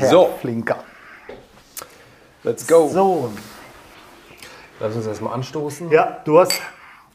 Herr 0.00 0.08
So. 0.10 0.34
Flinker. 0.40 0.82
Let's 2.42 2.66
go. 2.66 2.88
So, 2.88 3.30
Lass 4.80 4.94
uns 4.96 5.06
erstmal 5.06 5.34
anstoßen 5.34 5.90
ja, 5.90 6.22
du 6.24 6.40
hast. 6.40 6.60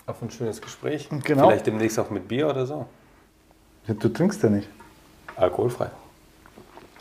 auf 0.05 0.21
ein 0.21 0.29
schönes 0.29 0.62
Gespräch. 0.62 1.10
Genau. 1.24 1.47
Vielleicht 1.49 1.65
demnächst 1.65 1.97
auch 1.97 2.12
mit 2.12 2.28
Bier 2.28 2.47
oder 2.47 2.65
so. 2.67 2.85
Du 3.87 4.10
trinkst 4.10 4.44
ja 4.44 4.49
nicht. 4.49 4.69
Alkoholfrei. 5.35 5.90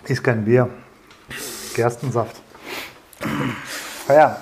Ist 0.07 0.23
kein 0.25 0.45
Bier. 0.45 0.68
Gerstensaft. 1.75 2.37
Ah 4.09 4.12
ja, 4.14 4.39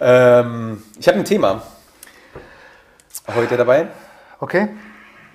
Ähm, 0.00 0.82
ich 0.98 1.06
habe 1.08 1.18
ein 1.18 1.24
Thema 1.24 1.62
heute 3.34 3.56
dabei. 3.56 3.88
okay. 4.40 4.68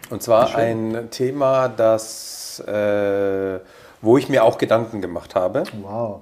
Und 0.10 0.24
zwar 0.24 0.56
ein 0.56 1.10
Thema, 1.12 1.68
das, 1.70 2.60
äh, 2.66 3.60
wo 4.02 4.18
ich 4.18 4.30
mir 4.30 4.44
auch 4.44 4.58
Gedanken 4.58 5.02
gemacht 5.02 5.36
habe 5.36 5.64
Wow. 5.82 6.22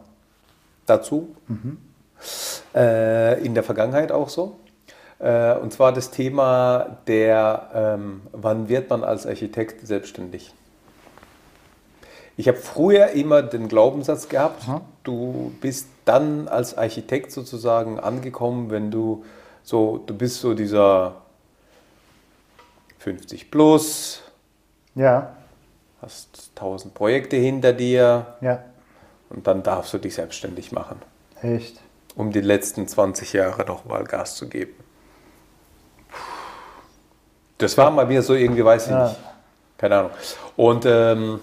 dazu. 0.86 1.36
Äh, 2.76 3.44
in 3.46 3.54
der 3.54 3.64
Vergangenheit 3.64 4.12
auch 4.12 4.30
so. 4.30 4.56
Äh, 5.20 5.54
und 5.56 5.72
zwar 5.74 5.94
das 5.94 6.12
Thema 6.12 6.98
der, 7.08 7.70
ähm, 7.74 8.22
wann 8.32 8.70
wird 8.70 8.90
man 8.90 9.04
als 9.04 9.26
Architekt 9.26 9.86
selbstständig? 9.86 10.54
Ich 12.40 12.48
habe 12.48 12.58
früher 12.58 13.10
immer 13.10 13.42
den 13.42 13.68
Glaubenssatz 13.68 14.30
gehabt, 14.30 14.64
du 15.04 15.54
bist 15.60 15.88
dann 16.06 16.48
als 16.48 16.78
Architekt 16.78 17.32
sozusagen 17.32 18.00
angekommen, 18.00 18.70
wenn 18.70 18.92
du 18.92 19.26
so, 19.64 19.98
du 20.06 20.14
bist 20.16 20.42
so 20.42 20.54
dieser 20.54 21.16
50 23.00 23.50
plus, 23.52 24.22
Ja, 24.96 25.36
hast 26.02 26.52
1000 26.56 26.94
Projekte 26.94 27.36
hinter 27.38 27.74
dir 27.74 28.36
ja, 28.42 28.64
und 29.30 29.48
dann 29.48 29.64
darfst 29.64 29.94
du 29.94 29.98
dich 29.98 30.16
selbstständig 30.16 30.72
machen, 30.72 31.02
echt. 31.42 31.80
um 32.16 32.32
die 32.32 32.42
letzten 32.42 32.88
20 32.88 33.34
Jahre 33.34 33.66
nochmal 33.66 34.04
Gas 34.04 34.36
zu 34.36 34.48
geben. 34.48 34.74
Das 37.58 37.78
war 37.78 37.90
mal 37.92 38.08
wieder 38.10 38.22
so 38.22 38.34
irgendwie, 38.36 38.64
weiß 38.64 38.86
ich 38.86 38.92
Ja. 38.92 39.08
nicht. 39.10 39.20
Keine 39.78 39.98
Ahnung. 39.98 40.12
Und 40.56 40.86
ähm, 40.88 41.40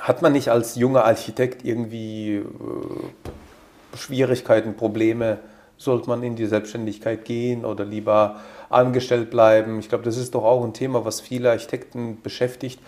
hat 0.00 0.22
man 0.22 0.32
nicht 0.32 0.48
als 0.50 0.74
junger 0.76 1.04
Architekt 1.04 1.64
irgendwie 1.64 2.36
äh, 2.36 3.96
Schwierigkeiten, 3.96 4.76
Probleme? 4.76 5.38
Sollte 5.80 6.10
man 6.10 6.22
in 6.22 6.36
die 6.36 6.44
Selbstständigkeit 6.44 7.24
gehen 7.24 7.64
oder 7.64 7.86
lieber 7.86 8.36
angestellt 8.68 9.30
bleiben? 9.30 9.78
Ich 9.78 9.88
glaube, 9.88 10.04
das 10.04 10.18
ist 10.18 10.34
doch 10.34 10.44
auch 10.44 10.62
ein 10.62 10.74
Thema, 10.74 11.06
was 11.06 11.22
viele 11.22 11.48
Architekten 11.48 12.20
beschäftigt, 12.20 12.78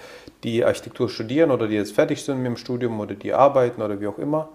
die 0.45 0.63
Architektur 0.63 1.09
studieren 1.09 1.51
oder 1.51 1.69
die 1.69 1.75
jetzt 1.75 1.95
fertig 1.95 2.23
sind 2.23 2.43
mit 2.43 2.49
dem 2.49 2.59
Studium 2.59 3.01
oder 3.01 3.15
die 3.15 3.33
arbeiten 3.33 3.81
oder 3.81 3.99
wie 3.99 4.09
auch 4.09 4.19
immer. 4.19 4.51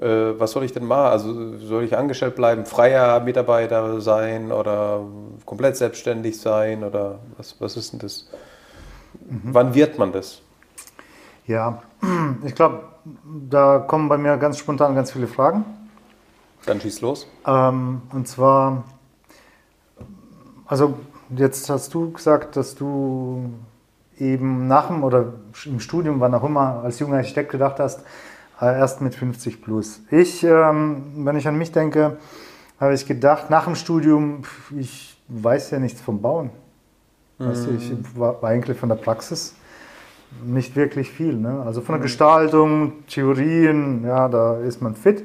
Äh, 0.00 0.40
was 0.40 0.52
soll 0.52 0.64
ich 0.64 0.72
denn 0.72 0.86
machen? 0.86 1.12
Also 1.12 1.58
soll 1.58 1.84
ich 1.84 1.98
angestellt 1.98 2.34
bleiben, 2.34 2.64
freier 2.64 3.20
Mitarbeiter 3.20 4.00
sein 4.00 4.50
oder 4.50 5.04
komplett 5.44 5.76
selbstständig 5.76 6.40
sein 6.40 6.82
oder 6.82 7.18
was, 7.36 7.60
was 7.60 7.76
ist 7.76 7.92
denn 7.92 7.98
das? 7.98 8.30
Wann 9.44 9.74
wird 9.74 9.98
man 9.98 10.12
das? 10.12 10.40
Ja, 11.46 11.82
ich 12.46 12.54
glaube, 12.54 12.84
da 13.50 13.80
kommen 13.80 14.08
bei 14.08 14.16
mir 14.16 14.38
ganz 14.38 14.56
spontan 14.56 14.94
ganz 14.94 15.12
viele 15.12 15.26
Fragen. 15.26 15.66
Dann 16.68 16.80
schieß 16.82 17.00
los. 17.00 17.26
Ähm, 17.46 18.02
und 18.12 18.28
zwar, 18.28 18.84
also 20.66 20.98
jetzt 21.34 21.70
hast 21.70 21.94
du 21.94 22.12
gesagt, 22.12 22.56
dass 22.56 22.74
du 22.74 23.54
eben 24.18 24.66
nach 24.66 24.88
dem 24.88 25.02
oder 25.02 25.32
im 25.64 25.80
Studium, 25.80 26.20
wann 26.20 26.34
auch 26.34 26.44
immer, 26.44 26.82
als 26.84 26.98
junger 26.98 27.16
Architekt 27.16 27.50
gedacht 27.52 27.78
hast, 27.78 28.00
äh, 28.60 28.66
erst 28.66 29.00
mit 29.00 29.14
50 29.14 29.62
plus. 29.62 30.02
Ich, 30.10 30.44
ähm, 30.44 31.04
wenn 31.24 31.36
ich 31.36 31.48
an 31.48 31.56
mich 31.56 31.72
denke, 31.72 32.18
habe 32.78 32.92
ich 32.92 33.06
gedacht, 33.06 33.48
nach 33.48 33.64
dem 33.64 33.74
Studium, 33.74 34.42
ich 34.76 35.18
weiß 35.28 35.70
ja 35.70 35.78
nichts 35.78 36.02
vom 36.02 36.20
Bauen. 36.20 36.50
Weißt 37.38 37.66
du, 37.66 37.70
ich 37.70 37.92
war, 38.14 38.42
war 38.42 38.50
eigentlich 38.50 38.76
von 38.76 38.88
der 38.88 38.96
Praxis 38.96 39.54
nicht 40.44 40.76
wirklich 40.76 41.10
viel. 41.10 41.34
Ne? 41.34 41.62
Also 41.64 41.80
von 41.80 41.94
der 41.94 42.02
Gestaltung, 42.02 43.06
Theorien, 43.06 44.04
ja, 44.04 44.28
da 44.28 44.58
ist 44.58 44.82
man 44.82 44.94
fit. 44.94 45.22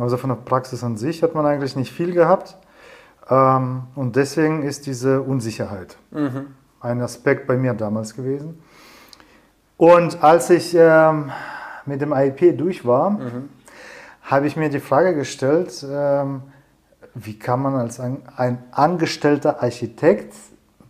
Also 0.00 0.16
von 0.16 0.30
der 0.30 0.36
Praxis 0.36 0.82
an 0.82 0.96
sich 0.96 1.22
hat 1.22 1.34
man 1.34 1.46
eigentlich 1.46 1.76
nicht 1.76 1.92
viel 1.92 2.12
gehabt. 2.12 2.56
Ähm, 3.30 3.84
und 3.94 4.16
deswegen 4.16 4.62
ist 4.62 4.86
diese 4.86 5.22
Unsicherheit 5.22 5.96
ein 6.80 7.00
Aspekt 7.00 7.46
bei 7.46 7.56
mir 7.56 7.74
damals 7.74 8.14
gewesen. 8.14 8.60
Und 9.76 10.22
als 10.22 10.50
ich 10.50 10.74
ähm, 10.78 11.32
mit 11.86 12.00
dem 12.00 12.12
IEP 12.12 12.56
durch 12.56 12.84
war, 12.86 13.18
habe 14.22 14.46
ich 14.46 14.56
mir 14.56 14.68
die 14.70 14.80
Frage 14.80 15.14
gestellt, 15.14 15.84
ähm, 15.88 16.42
wie 17.14 17.38
kann 17.38 17.60
man 17.62 17.74
als 17.74 18.00
ein, 18.00 18.22
ein 18.36 18.58
angestellter 18.72 19.62
Architekt 19.62 20.34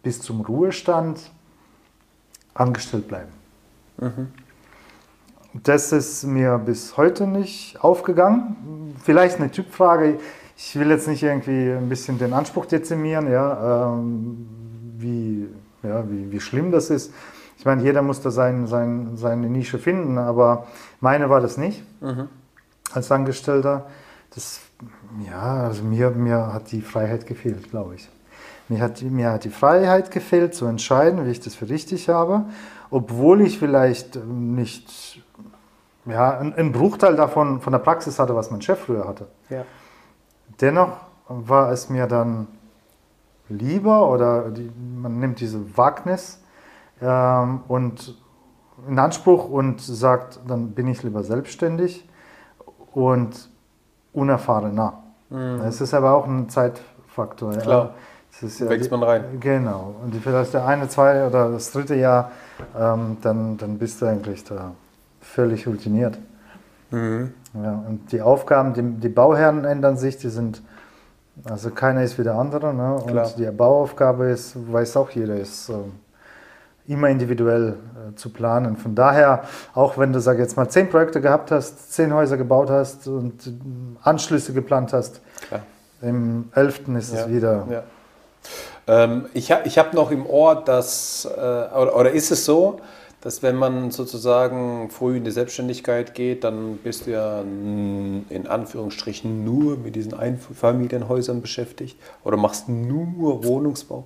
bis 0.02 0.20
zum 0.20 0.40
Ruhestand 0.40 1.30
angestellt 2.54 3.08
bleiben? 3.08 3.32
Das 5.62 5.92
ist 5.92 6.24
mir 6.24 6.58
bis 6.58 6.96
heute 6.96 7.26
nicht 7.26 7.82
aufgegangen. 7.82 8.94
Vielleicht 9.02 9.36
eine 9.38 9.50
Typfrage. 9.50 10.18
Ich 10.56 10.76
will 10.78 10.90
jetzt 10.90 11.06
nicht 11.08 11.22
irgendwie 11.22 11.70
ein 11.70 11.88
bisschen 11.88 12.18
den 12.18 12.32
Anspruch 12.32 12.66
dezimieren, 12.66 13.30
ja, 13.30 13.88
ähm, 13.92 14.46
wie, 14.98 15.48
ja, 15.82 16.08
wie, 16.10 16.30
wie 16.32 16.40
schlimm 16.40 16.70
das 16.70 16.90
ist. 16.90 17.12
Ich 17.58 17.64
meine, 17.64 17.82
jeder 17.82 18.02
muss 18.02 18.20
da 18.20 18.30
sein, 18.30 18.66
sein, 18.66 19.10
seine 19.16 19.48
Nische 19.48 19.78
finden, 19.78 20.18
aber 20.18 20.66
meine 21.00 21.30
war 21.30 21.40
das 21.40 21.56
nicht 21.56 21.82
als 22.92 23.10
Angestellter. 23.10 23.86
Das, 24.34 24.60
ja, 25.28 25.64
also 25.66 25.82
mir, 25.84 26.10
mir 26.10 26.52
hat 26.52 26.72
die 26.72 26.82
Freiheit 26.82 27.26
gefehlt, 27.26 27.70
glaube 27.70 27.94
ich. 27.96 28.08
Mir 28.68 28.80
hat, 28.80 29.00
die- 29.00 29.06
mir 29.10 29.30
hat 29.30 29.44
die 29.44 29.50
Freiheit 29.50 30.10
gefehlt, 30.10 30.54
zu 30.54 30.66
entscheiden, 30.66 31.26
wie 31.26 31.30
ich 31.30 31.40
das 31.40 31.54
für 31.54 31.68
richtig 31.68 32.08
habe, 32.08 32.44
obwohl 32.90 33.40
ich 33.42 33.58
vielleicht 33.58 34.16
nicht 34.26 35.22
ja, 36.06 36.38
ein- 36.38 36.54
einen 36.54 36.72
Bruchteil 36.72 37.16
davon 37.16 37.60
von 37.60 37.72
der 37.72 37.80
Praxis 37.80 38.18
hatte, 38.18 38.34
was 38.34 38.50
mein 38.50 38.60
Chef 38.62 38.78
früher 38.78 39.06
hatte. 39.06 39.26
Ja. 39.50 39.62
Dennoch 40.60 40.96
war 41.28 41.70
es 41.72 41.88
mir 41.88 42.06
dann 42.06 42.46
lieber 43.48 44.08
oder 44.10 44.50
die, 44.50 44.70
man 45.00 45.18
nimmt 45.18 45.40
diese 45.40 45.76
Wagnis 45.76 46.40
ähm, 47.00 47.60
und 47.68 48.16
in 48.88 48.98
Anspruch 48.98 49.48
und 49.48 49.80
sagt, 49.80 50.40
dann 50.46 50.72
bin 50.72 50.88
ich 50.88 51.02
lieber 51.02 51.22
selbstständig 51.22 52.08
und 52.92 53.48
unerfahrener. 54.12 55.00
Es 55.66 55.80
ist 55.80 55.94
aber 55.94 56.12
auch 56.14 56.26
ein 56.26 56.48
Zeitfaktor. 56.48 57.54
ja. 57.54 57.60
Klar. 57.60 57.94
Ist 58.40 58.58
ja 58.60 58.68
Wächst 58.68 58.90
man 58.90 59.02
rein. 59.02 59.38
Genau. 59.40 59.94
Und 60.02 60.14
vielleicht 60.16 60.54
der 60.54 60.66
eine, 60.66 60.88
zwei 60.88 61.24
oder 61.26 61.50
das 61.52 61.70
dritte 61.70 61.94
Jahr, 61.94 62.32
ähm, 62.76 63.16
dann, 63.22 63.56
dann 63.56 63.78
bist 63.78 64.02
du 64.02 64.06
eigentlich 64.06 64.42
da 64.44 64.72
völlig 65.24 65.66
routiniert. 65.66 66.18
Ja, 67.54 67.84
und 67.88 68.12
die 68.12 68.20
Aufgaben, 68.22 68.72
die, 68.74 68.82
die 69.00 69.08
Bauherren 69.08 69.64
ändern 69.64 69.96
sich, 69.96 70.16
die 70.16 70.28
sind, 70.28 70.62
also 71.44 71.70
keiner 71.70 72.02
ist 72.02 72.18
wie 72.18 72.22
der 72.22 72.34
andere. 72.34 72.72
Ne? 72.72 72.94
Und 72.94 73.06
Klar. 73.08 73.30
die 73.36 73.46
Bauaufgabe 73.46 74.26
ist, 74.26 74.54
weiß 74.72 74.96
auch 74.96 75.10
jeder, 75.10 75.36
ist 75.36 75.68
ähm, 75.70 75.92
immer 76.86 77.08
individuell 77.08 77.70
äh, 77.70 78.14
zu 78.14 78.30
planen. 78.30 78.76
Von 78.76 78.94
daher, 78.94 79.42
auch 79.74 79.98
wenn 79.98 80.12
du, 80.12 80.20
sag 80.20 80.38
jetzt 80.38 80.56
mal, 80.56 80.68
zehn 80.68 80.88
Projekte 80.88 81.20
gehabt 81.20 81.50
hast, 81.50 81.92
zehn 81.92 82.12
Häuser 82.14 82.36
gebaut 82.36 82.70
hast 82.70 83.08
und 83.08 83.46
äh, 83.46 83.50
Anschlüsse 84.02 84.52
geplant 84.52 84.92
hast, 84.92 85.20
Klar. 85.48 85.62
im 86.02 86.50
elften 86.54 86.96
ist 86.96 87.12
es 87.12 87.20
Ja, 87.20 87.28
wieder. 87.28 87.66
Ja. 87.70 87.82
Ähm, 88.86 89.26
ich 89.32 89.50
ha, 89.50 89.60
ich 89.64 89.78
habe 89.78 89.96
noch 89.96 90.10
im 90.10 90.26
Ohr, 90.26 90.62
dass, 90.62 91.24
äh, 91.24 91.30
oder, 91.38 91.96
oder 91.96 92.10
ist 92.10 92.30
es 92.30 92.44
so, 92.44 92.80
dass 93.24 93.42
wenn 93.42 93.56
man 93.56 93.90
sozusagen 93.90 94.90
früh 94.90 95.16
in 95.16 95.24
die 95.24 95.30
Selbstständigkeit 95.30 96.14
geht, 96.14 96.44
dann 96.44 96.76
bist 96.76 97.06
du 97.06 97.12
ja 97.12 97.40
in 97.40 98.46
Anführungsstrichen 98.46 99.44
nur 99.44 99.78
mit 99.78 99.96
diesen 99.96 100.12
Einfamilienhäusern 100.14 101.40
beschäftigt 101.40 101.96
oder 102.22 102.36
machst 102.36 102.68
nur 102.68 103.42
Wohnungsbau. 103.42 104.04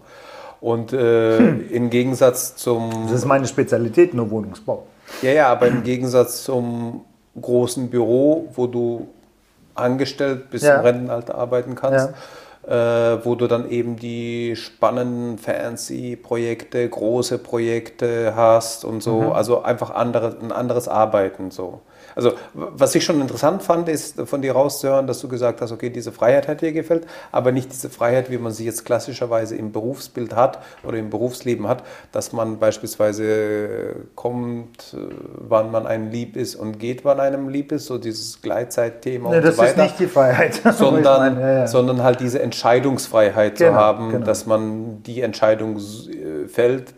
Und 0.61 0.93
äh, 0.93 1.39
im 1.39 1.91
Gegensatz 1.91 2.57
zum 2.57 2.91
Das 3.05 3.13
ist 3.13 3.25
meine 3.27 3.47
Spezialität, 3.47 4.15
nur 4.15 4.31
Wohnungsbau. 4.31 4.87
ja, 5.23 5.33
ja, 5.33 5.49
aber 5.49 5.67
im 5.67 5.83
Gegensatz 5.83 6.45
zum 6.45 7.05
großen 7.41 7.91
Büro, 7.91 8.49
wo 8.55 8.67
du 8.67 9.09
angestellt 9.75 10.51
bis 10.51 10.63
Ja. 10.63 10.77
zum 10.77 10.85
Rentenalter 10.85 11.35
arbeiten 11.37 11.75
kannst, 11.75 12.09
äh, 12.09 12.13
wo 12.69 13.35
du 13.35 13.47
dann 13.47 13.71
eben 13.71 13.97
die 13.97 14.55
spannenden 14.55 15.39
Fancy-Projekte, 15.39 16.87
große 16.89 17.39
Projekte 17.39 18.35
hast 18.37 18.85
und 18.85 19.03
so. 19.03 19.23
Mhm. 19.23 19.33
Also 19.33 19.63
einfach 19.63 19.91
andere, 19.91 20.37
ein 20.43 20.53
anderes 20.53 20.87
Arbeiten 20.87 21.51
so. 21.51 21.81
Also 22.15 22.33
was 22.55 22.95
ich 22.95 23.05
schon 23.05 23.21
interessant 23.21 23.63
fand, 23.63 23.89
ist 23.89 24.21
von 24.23 24.43
dir 24.43 24.53
rauszuhören, 24.53 25.07
dass 25.07 25.21
du 25.21 25.29
gesagt 25.29 25.61
hast, 25.61 25.73
okay, 25.73 25.91
diese 25.91 26.13
Freiheit 26.13 26.49
hat 26.49 26.61
dir 26.61 26.73
gefällt, 26.73 27.07
aber 27.33 27.53
nicht 27.53 27.73
diese 27.73 27.91
Freiheit, 27.91 28.31
wie 28.31 28.39
man 28.39 28.53
sie 28.53 28.65
jetzt 28.65 28.85
klassischerweise 28.85 29.57
im 29.57 29.73
Berufsbild 29.73 30.35
hat 30.35 30.59
oder 30.83 30.99
im 30.99 31.11
Berufsleben 31.11 31.69
hat, 31.69 31.83
dass 32.13 32.33
man 32.33 32.59
beispielsweise 32.59 33.97
kommt, 34.15 34.97
wann 35.37 35.71
man 35.71 35.87
einem 35.87 36.11
lieb 36.11 36.37
ist 36.37 36.57
und 36.57 36.79
geht, 36.79 37.05
wann 37.05 37.21
einem 37.21 37.49
lieb 37.49 37.73
ist, 37.73 37.87
so 37.87 37.99
dieses 37.99 38.43
Gleitzeitthema 38.43 39.31
nee, 39.31 39.37
und 39.37 39.45
das 39.45 39.57
so 39.57 39.63
weiter. 39.63 39.71
ist 39.71 39.79
nicht 39.79 40.01
die 40.01 40.07
Freiheit. 40.07 40.61
sondern, 40.73 41.41
ja, 41.41 41.53
ja. 41.53 41.67
sondern 41.67 42.03
halt 42.03 42.21
diese 42.21 42.41
Entscheidungsfreiheit 42.41 43.57
genau, 43.57 43.71
zu 43.71 43.77
haben, 43.77 44.11
genau. 44.11 44.27
dass 44.27 44.47
man 44.47 45.03
die 45.03 45.23
Entscheidung 45.23 45.79
fällt, 46.49 46.95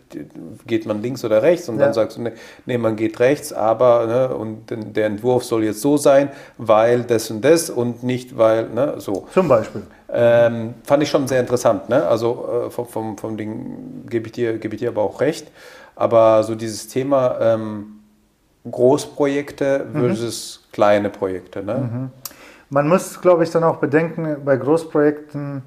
geht 0.65 0.85
man 0.85 1.01
links 1.01 1.23
oder 1.23 1.41
rechts 1.41 1.69
und 1.69 1.77
Ja. 1.79 1.85
dann 1.85 1.93
sagst 1.93 2.17
du, 2.17 2.21
nee, 2.21 2.31
nee, 2.65 2.77
man 2.77 2.95
geht 2.95 3.19
rechts, 3.19 3.53
aber 3.53 4.07
ne, 4.07 4.35
und 4.35 4.65
der 4.69 5.05
Entwurf 5.05 5.43
soll 5.43 5.63
jetzt 5.63 5.81
so 5.81 5.97
sein, 5.97 6.29
weil 6.57 7.03
das 7.03 7.29
und 7.31 7.43
das 7.43 7.69
und 7.69 8.03
nicht 8.03 8.37
weil, 8.37 8.69
ne, 8.69 8.95
so. 8.97 9.27
Zum 9.33 9.47
Beispiel. 9.47 9.83
Ähm, 10.13 10.73
fand 10.83 11.03
ich 11.03 11.09
schon 11.09 11.27
sehr 11.27 11.39
interessant. 11.39 11.87
Ne? 11.87 12.05
Also 12.05 12.65
äh, 12.67 12.69
vom, 12.69 12.85
vom, 12.85 13.17
vom 13.17 13.37
Ding 13.37 14.05
gebe 14.09 14.27
ich, 14.27 14.33
dir, 14.33 14.57
gebe 14.57 14.75
ich 14.75 14.81
dir 14.81 14.89
aber 14.89 15.03
auch 15.03 15.21
recht. 15.21 15.47
Aber 15.95 16.43
so 16.43 16.55
dieses 16.55 16.89
Thema 16.89 17.37
ähm, 17.39 17.99
Großprojekte 18.69 19.87
versus 19.93 20.67
kleine 20.73 21.09
Projekte. 21.09 21.63
Ne? 21.63 22.09
Man 22.69 22.87
muss, 22.87 23.21
glaube 23.21 23.43
ich, 23.43 23.51
dann 23.51 23.63
auch 23.63 23.77
bedenken, 23.77 24.37
bei 24.43 24.57
Großprojekten, 24.57 25.61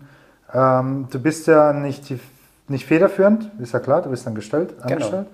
ähm, 0.53 1.09
du 1.11 1.19
bist 1.19 1.47
ja 1.47 1.73
nicht, 1.73 2.09
die, 2.09 2.21
nicht 2.69 2.87
federführend, 2.87 3.51
ist 3.59 3.73
ja 3.75 3.81
klar, 3.81 4.03
du 4.03 4.11
bist 4.11 4.27
dann 4.27 4.35
gestellt, 4.35 4.75
angestellt. 4.83 5.27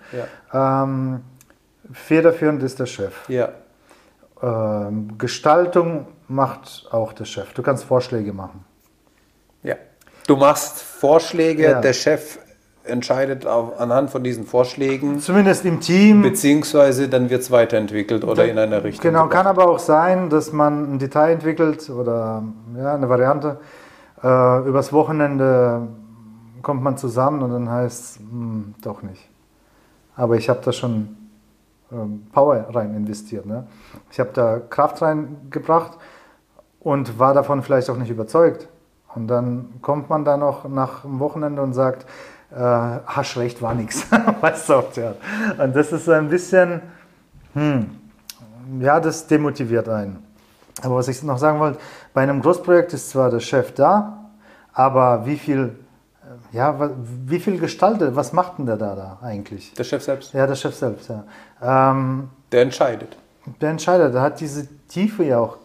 Ja. 0.53 0.83
Ähm, 0.85 1.21
federführend 1.93 2.63
ist 2.63 2.79
der 2.81 2.87
Chef. 2.87 3.29
ja. 3.29 3.51
Ähm, 4.43 5.19
Gestaltung 5.19 6.07
macht 6.27 6.89
auch 6.93 7.13
der 7.13 7.27
Chef. 7.27 7.53
Du 7.53 7.63
kannst 7.63 7.85
Vorschläge 7.85 8.33
machen. 8.33 8.65
Ja. 9.63 9.75
Du 10.27 10.37
machst 10.37 10.81
Vorschläge, 10.81 11.63
Ja. 11.65 11.81
der 11.83 11.93
Chef 11.93 12.39
entscheidet 12.85 13.47
auf, 13.47 13.79
anhand 13.79 14.09
von 14.09 14.25
diesen 14.25 14.47
Vorschlägen, 14.47 15.21
Zumindest 15.21 15.67
im 15.67 15.81
Team. 15.81 16.23
beziehungsweise 16.23 17.09
dann 17.11 17.29
wird 17.29 17.43
es 17.43 17.51
weiterentwickelt 17.51 18.25
oder 18.25 18.47
in 18.47 18.59
eine 18.59 18.83
Richtung. 18.83 19.03
Genau, 19.03 19.25
gebracht. 19.25 19.37
kann 19.37 19.47
aber 19.47 19.69
auch 19.69 19.79
sein, 19.79 20.31
dass 20.31 20.53
man 20.53 20.95
ein 20.95 20.99
Detail 20.99 21.33
entwickelt 21.33 21.91
oder 21.91 22.43
ja, 22.79 22.95
eine 22.95 23.09
Variante. 23.11 23.59
Äh, 24.23 24.67
übers 24.67 24.91
Wochenende 24.95 25.87
kommt 26.63 26.83
man 26.83 26.97
zusammen 26.97 27.43
und 27.43 27.51
dann 27.51 27.71
heißt 27.71 28.17
es, 28.17 28.19
hm, 28.19 28.75
doch 28.83 29.03
nicht. 29.03 29.29
Aber 30.17 30.37
ich 30.37 30.49
habe 30.49 30.61
da 30.65 30.73
schon 30.73 31.17
ähm, 31.93 32.27
Power 32.33 32.67
rein 32.71 32.95
investiert. 32.95 33.47
Ne? 33.47 33.67
Ich 34.11 34.21
habe 34.21 34.31
da 34.33 34.59
Kraft 34.59 35.03
reingebracht 35.03 35.99
und 36.81 37.19
war 37.19 37.35
davon 37.35 37.63
vielleicht 37.63 37.91
auch 37.91 37.97
nicht 37.97 38.11
überzeugt. 38.11 38.69
Und 39.15 39.29
dann 39.29 39.81
kommt 39.83 40.09
man 40.09 40.25
da 40.25 40.37
noch 40.37 40.69
nach 40.69 41.03
dem 41.03 41.19
Wochenende 41.19 41.63
und 41.63 41.73
sagt, 41.73 42.07
äh, 42.53 42.57
hast 42.57 43.37
recht, 43.37 43.61
war 43.63 43.75
nichts. 43.75 44.07
Weißt 44.41 44.69
du 44.69 44.83
ja. 44.97 45.15
Und 45.63 45.75
das 45.75 45.93
ist 45.93 46.09
ein 46.09 46.29
bisschen, 46.29 46.81
hm, 47.55 47.87
ja, 48.81 49.01
das 49.01 49.27
demotiviert 49.27 49.89
einen. 49.89 50.25
Aber 50.83 50.97
was 50.97 51.09
ich 51.09 51.23
noch 51.23 51.39
sagen 51.39 51.59
wollte, 51.59 51.79
bei 52.15 52.23
einem 52.23 52.41
Großprojekt 52.41 52.93
ist 52.95 53.11
zwar 53.11 53.31
der 53.31 53.41
Chef 53.41 53.75
da, 53.75 54.31
aber 54.73 55.27
wie 55.27 55.37
viel, 55.37 55.77
ja, 56.53 56.91
wie 57.27 57.41
viel 57.41 57.59
gestaltet, 57.59 58.15
was 58.17 58.33
macht 58.33 58.59
denn 58.59 58.67
der 58.67 58.77
da, 58.77 58.95
da 58.95 59.19
eigentlich? 59.23 59.75
Der 59.75 59.85
Chef 59.85 60.03
selbst, 60.03 60.33
Ja, 60.33 60.47
der 60.47 60.55
Chef 60.55 60.75
selbst, 60.75 61.09
ja. 61.11 61.25
Ähm, 61.63 62.31
der 62.53 62.63
entscheidet. 62.63 63.17
der 63.61 63.71
Entscheider, 63.71 64.11
der 64.11 64.23
hat 64.23 64.41
diese 64.41 64.69
Tiefe 64.89 65.25
ja 65.25 65.39
auch 65.39 65.57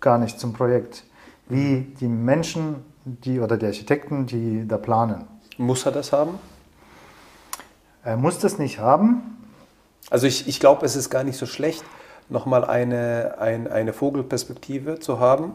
gar 0.00 0.18
nicht 0.18 0.38
zum 0.38 0.52
Projekt, 0.52 1.04
wie 1.48 1.94
die 2.00 2.08
Menschen, 2.08 2.76
die 3.04 3.40
oder 3.40 3.56
die 3.56 3.66
Architekten, 3.66 4.26
die 4.26 4.66
da 4.66 4.78
planen. 4.78 5.24
Muss 5.58 5.84
er 5.86 5.92
das 5.92 6.12
haben? 6.12 6.38
Er 8.04 8.16
muss 8.16 8.38
das 8.38 8.58
nicht 8.58 8.78
haben. 8.78 9.38
Also 10.10 10.26
ich, 10.26 10.48
ich 10.48 10.60
glaube, 10.60 10.84
es 10.84 10.96
ist 10.96 11.10
gar 11.10 11.24
nicht 11.24 11.36
so 11.38 11.46
schlecht, 11.46 11.84
nochmal 12.28 12.64
eine, 12.64 13.36
ein, 13.38 13.68
eine 13.68 13.92
Vogelperspektive 13.92 14.98
zu 14.98 15.20
haben. 15.20 15.52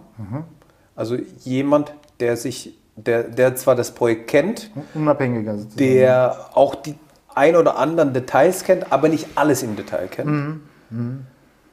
Also 0.95 1.17
jemand, 1.43 1.93
der 2.19 2.37
sich, 2.37 2.77
der, 2.97 3.23
der 3.23 3.55
zwar 3.55 3.75
das 3.75 3.91
Projekt 3.91 4.27
kennt, 4.27 4.69
Unabhängiger 4.93 5.53
sozusagen. 5.57 5.77
der 5.77 6.35
auch 6.53 6.75
die 6.75 6.95
ein 7.35 7.55
oder 7.55 7.77
anderen 7.77 8.13
Details 8.13 8.63
kennt, 8.63 8.91
aber 8.91 9.07
nicht 9.09 9.27
alles 9.35 9.61
im 9.63 9.75
Detail 9.75 10.07
kennt. 10.07 10.59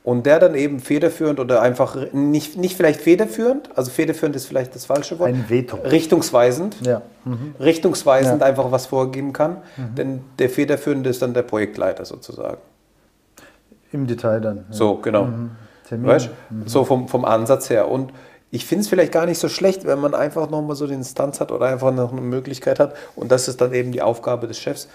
Und 0.02 0.26
der 0.26 0.38
dann 0.38 0.54
eben 0.54 0.80
federführend 0.80 1.40
oder 1.40 1.62
einfach 1.62 1.96
nicht, 2.12 2.58
nicht 2.58 2.76
vielleicht 2.76 3.00
federführend, 3.00 3.70
also 3.74 3.90
federführend 3.90 4.36
ist 4.36 4.44
vielleicht 4.46 4.74
das 4.74 4.84
falsche 4.84 5.18
Wort, 5.18 5.30
Ein 5.30 5.46
Veto. 5.48 5.78
richtungsweisend, 5.78 6.76
Ja. 6.86 7.00
richtungsweisend 7.58 8.42
Ja. 8.42 8.46
einfach 8.46 8.70
was 8.70 8.84
vorgeben 8.84 9.32
kann, 9.32 9.56
denn 9.96 10.20
der 10.38 10.50
federführende 10.50 11.08
ist 11.08 11.22
dann 11.22 11.32
der 11.32 11.42
Projektleiter 11.42 12.04
sozusagen. 12.04 12.58
Im 13.92 14.06
Detail 14.06 14.40
dann. 14.42 14.56
Ja. 14.58 14.62
So, 14.70 14.96
genau. 14.96 15.28
Termin. 15.88 16.06
Weißt? 16.06 16.28
So 16.66 16.84
vom, 16.84 17.08
vom 17.08 17.24
Ansatz 17.24 17.70
her. 17.70 17.88
Und 17.90 18.12
ich 18.54 18.66
finde 18.66 18.82
es 18.82 18.88
vielleicht 18.88 19.10
gar 19.10 19.26
nicht 19.26 19.40
so 19.40 19.48
schlecht, 19.48 19.84
wenn 19.84 19.98
man 19.98 20.14
einfach 20.14 20.48
nochmal 20.48 20.76
so 20.76 20.86
die 20.86 20.94
Instanz 20.94 21.40
hat 21.40 21.50
oder 21.50 21.66
einfach 21.66 21.92
noch 21.92 22.12
eine 22.12 22.20
Möglichkeit 22.20 22.78
hat. 22.78 22.94
Und 23.16 23.32
das 23.32 23.48
ist 23.48 23.60
dann 23.60 23.74
eben 23.74 23.90
die 23.90 24.00
Aufgabe 24.00 24.46
des 24.46 24.60
Chefs. 24.60 24.88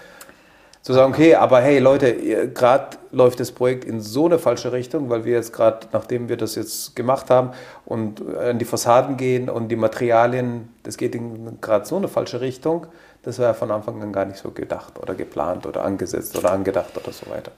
Zu 0.80 0.94
sagen, 0.94 1.12
okay, 1.12 1.34
aber 1.34 1.60
hey 1.60 1.78
Leute, 1.78 2.48
gerade 2.54 2.96
läuft 3.10 3.38
das 3.38 3.52
Projekt 3.52 3.84
in 3.84 4.00
so 4.00 4.24
eine 4.24 4.38
falsche 4.38 4.72
Richtung, 4.72 5.10
weil 5.10 5.26
wir 5.26 5.34
jetzt 5.34 5.52
gerade, 5.52 5.88
nachdem 5.92 6.30
wir 6.30 6.38
das 6.38 6.54
jetzt 6.54 6.96
gemacht 6.96 7.28
haben 7.28 7.50
und 7.84 8.22
an 8.34 8.58
die 8.58 8.64
Fassaden 8.64 9.18
gehen 9.18 9.50
und 9.50 9.68
die 9.68 9.76
Materialien, 9.76 10.70
das 10.84 10.96
geht 10.96 11.14
in 11.14 11.60
gerade 11.60 11.84
so 11.84 11.96
eine 11.96 12.08
falsche 12.08 12.40
Richtung, 12.40 12.86
das 13.24 13.38
war 13.38 13.48
ja 13.48 13.52
von 13.52 13.70
Anfang 13.70 14.00
an 14.02 14.10
gar 14.10 14.24
nicht 14.24 14.38
so 14.38 14.52
gedacht 14.52 14.98
oder 14.98 15.14
geplant 15.14 15.66
oder 15.66 15.84
angesetzt 15.84 16.34
oder 16.38 16.50
angedacht 16.50 16.96
oder 16.96 17.12
so 17.12 17.30
weiter. 17.30 17.52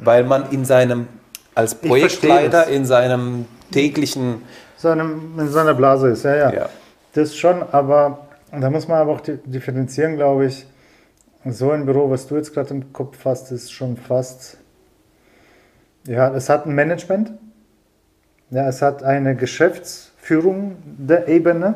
Weil 0.00 0.24
man 0.24 0.50
in 0.50 0.64
seinem, 0.64 1.06
als 1.56 1.74
Projektleiter, 1.74 2.68
in 2.68 2.84
seinem 2.84 3.46
täglichen, 3.72 4.42
So 4.76 4.88
einem, 4.90 5.32
in 5.38 5.48
so 5.48 5.58
einer 5.58 5.74
Blase 5.74 6.08
ist, 6.10 6.22
ja, 6.24 6.36
ja. 6.36 6.52
Ja. 6.52 6.68
Das 7.14 7.34
schon, 7.34 7.62
aber 7.72 8.28
da 8.52 8.70
muss 8.70 8.86
man 8.86 8.98
aber 8.98 9.12
auch 9.12 9.20
di- 9.22 9.38
differenzieren, 9.44 10.16
glaube 10.16 10.46
ich. 10.46 10.66
So 11.48 11.70
ein 11.70 11.86
Büro, 11.86 12.10
was 12.10 12.26
du 12.26 12.36
jetzt 12.36 12.52
gerade 12.52 12.70
im 12.74 12.92
Kopf 12.92 13.24
hast, 13.24 13.50
ist 13.52 13.72
schon 13.72 13.96
fast. 13.96 14.58
Ja, 16.06 16.32
es 16.34 16.48
hat 16.48 16.66
ein 16.66 16.74
Management. 16.74 17.32
Ja, 18.50 18.68
es 18.68 18.82
hat 18.82 19.02
eine 19.02 19.34
Geschäftsführung 19.34 20.76
der 20.84 21.26
Ebene, 21.28 21.74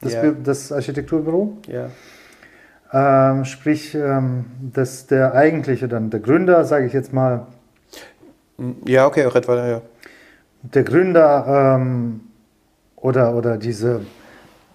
das, 0.00 0.12
Ja. 0.12 0.30
Das 0.44 0.70
Architekturbüro. 0.70 1.56
ja, 1.66 1.88
Ähm, 2.92 3.44
sprich, 3.44 3.94
ähm, 3.94 4.44
dass 4.72 5.06
der 5.06 5.34
eigentliche 5.34 5.88
dann, 5.88 6.10
der 6.10 6.20
Gründer, 6.20 6.64
sage 6.64 6.86
ich 6.86 6.92
jetzt 6.92 7.12
mal, 7.12 7.46
ja, 8.84 9.06
okay, 9.06 9.26
red 9.26 9.48
weiter, 9.48 9.68
ja. 9.68 9.82
der 10.62 10.82
Gründer 10.84 11.76
ähm, 11.78 12.20
oder, 12.96 13.34
oder, 13.34 13.56
diese, 13.56 14.02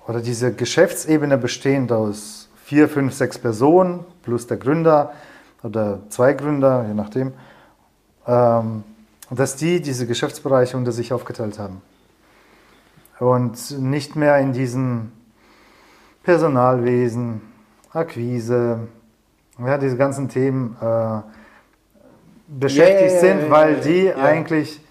oder 0.08 0.22
diese 0.22 0.54
Geschäftsebene 0.54 1.38
bestehend 1.38 1.92
aus 1.92 2.50
vier, 2.64 2.90
fünf, 2.90 3.14
sechs 3.14 3.38
Personen 3.38 4.04
plus 4.24 4.48
der 4.48 4.58
Gründer 4.58 5.14
oder 5.64 6.00
zwei 6.10 6.34
Gründer, 6.34 6.86
je 6.88 6.94
nachdem, 6.94 7.34
ähm, 8.28 8.84
dass 9.30 9.56
die 9.56 9.82
diese 9.82 10.08
Geschäftsbereiche 10.08 10.78
unter 10.78 10.92
sich 10.92 11.14
aufgeteilt 11.14 11.60
haben. 11.60 11.82
Und 13.20 13.80
nicht 13.80 14.16
mehr 14.16 14.40
in 14.40 14.52
diesen 14.52 15.12
Personalwesen, 16.24 17.42
Akquise, 17.94 18.88
ja, 19.60 19.78
diese 19.78 19.96
ganzen 19.96 20.28
Themen 20.28 20.76
äh, 20.82 21.22
beschäftigt 22.48 23.14
ja, 23.14 23.20
sind, 23.20 23.50
weil 23.50 23.76
die 23.78 24.06
ja. 24.06 24.16
eigentlich 24.16 24.82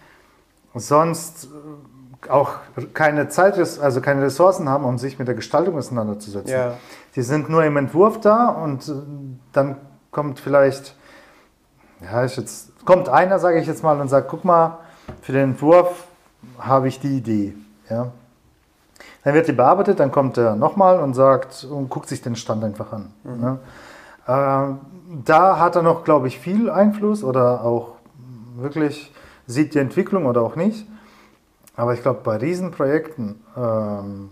sonst 0.75 1.45
äh, 1.45 2.29
auch 2.31 2.57
keine 2.95 3.29
Zeit, 3.29 3.59
also 3.59 4.01
keine 4.01 4.23
Ressourcen 4.23 4.69
haben, 4.69 4.85
um 4.85 4.99
sich 4.99 5.19
mit 5.19 5.29
der 5.29 5.35
Gestaltung 5.35 5.77
auseinanderzusetzen. 5.77 6.53
Ja. 6.53 6.75
Die 7.15 7.23
sind 7.23 7.49
nur 7.49 7.65
im 7.65 7.77
Entwurf 7.77 8.21
da 8.21 8.49
und 8.49 8.89
äh, 8.89 8.93
dann 9.53 9.77
kommt 10.11 10.41
vielleicht, 10.41 10.97
ja, 12.01 12.25
ich 12.25 12.37
jetzt, 12.37 12.73
kommt 12.85 13.09
einer, 13.09 13.39
sage 13.39 13.59
ich 13.59 13.67
jetzt 13.67 13.83
mal, 13.83 14.01
und 14.01 14.09
sagt, 14.09 14.29
guck 14.29 14.45
mal, 14.45 14.79
für 15.21 15.33
den 15.33 15.51
Entwurf 15.51 16.07
habe 16.59 16.89
ich 16.89 17.01
die 17.01 17.19
Idee. 17.19 17.55
Ja. 17.89 18.13
Dann 19.23 19.35
wird 19.35 19.49
die 19.49 19.53
bearbeitet, 19.53 20.01
dann 20.01 20.13
kommt 20.13 20.37
er 20.37 20.55
nochmal 20.55 21.01
und 21.01 21.15
sagt 21.15 21.65
und 21.65 21.89
guckt 21.89 22.09
sich 22.09 22.21
den 22.21 22.37
Stand 22.37 22.63
einfach 22.63 22.93
an. 22.93 23.11
Ne? 23.25 23.59
Da 25.25 25.59
hat 25.59 25.77
er 25.77 25.83
noch, 25.83 26.05
glaube 26.05 26.29
ich, 26.29 26.39
viel 26.39 26.71
Einfluss 26.71 27.23
oder 27.23 27.65
auch 27.65 27.93
wirklich 28.57 29.13
sieht 29.47 29.75
die 29.75 29.79
Entwicklung 29.79 30.27
oder 30.27 30.43
auch 30.43 30.57
nicht. 30.57 30.87
Aber 31.77 31.95
ich 31.95 32.03
glaube, 32.03 32.21
bei 32.25 32.37
Riesenprojekten 32.37 33.41
ähm, 33.57 34.31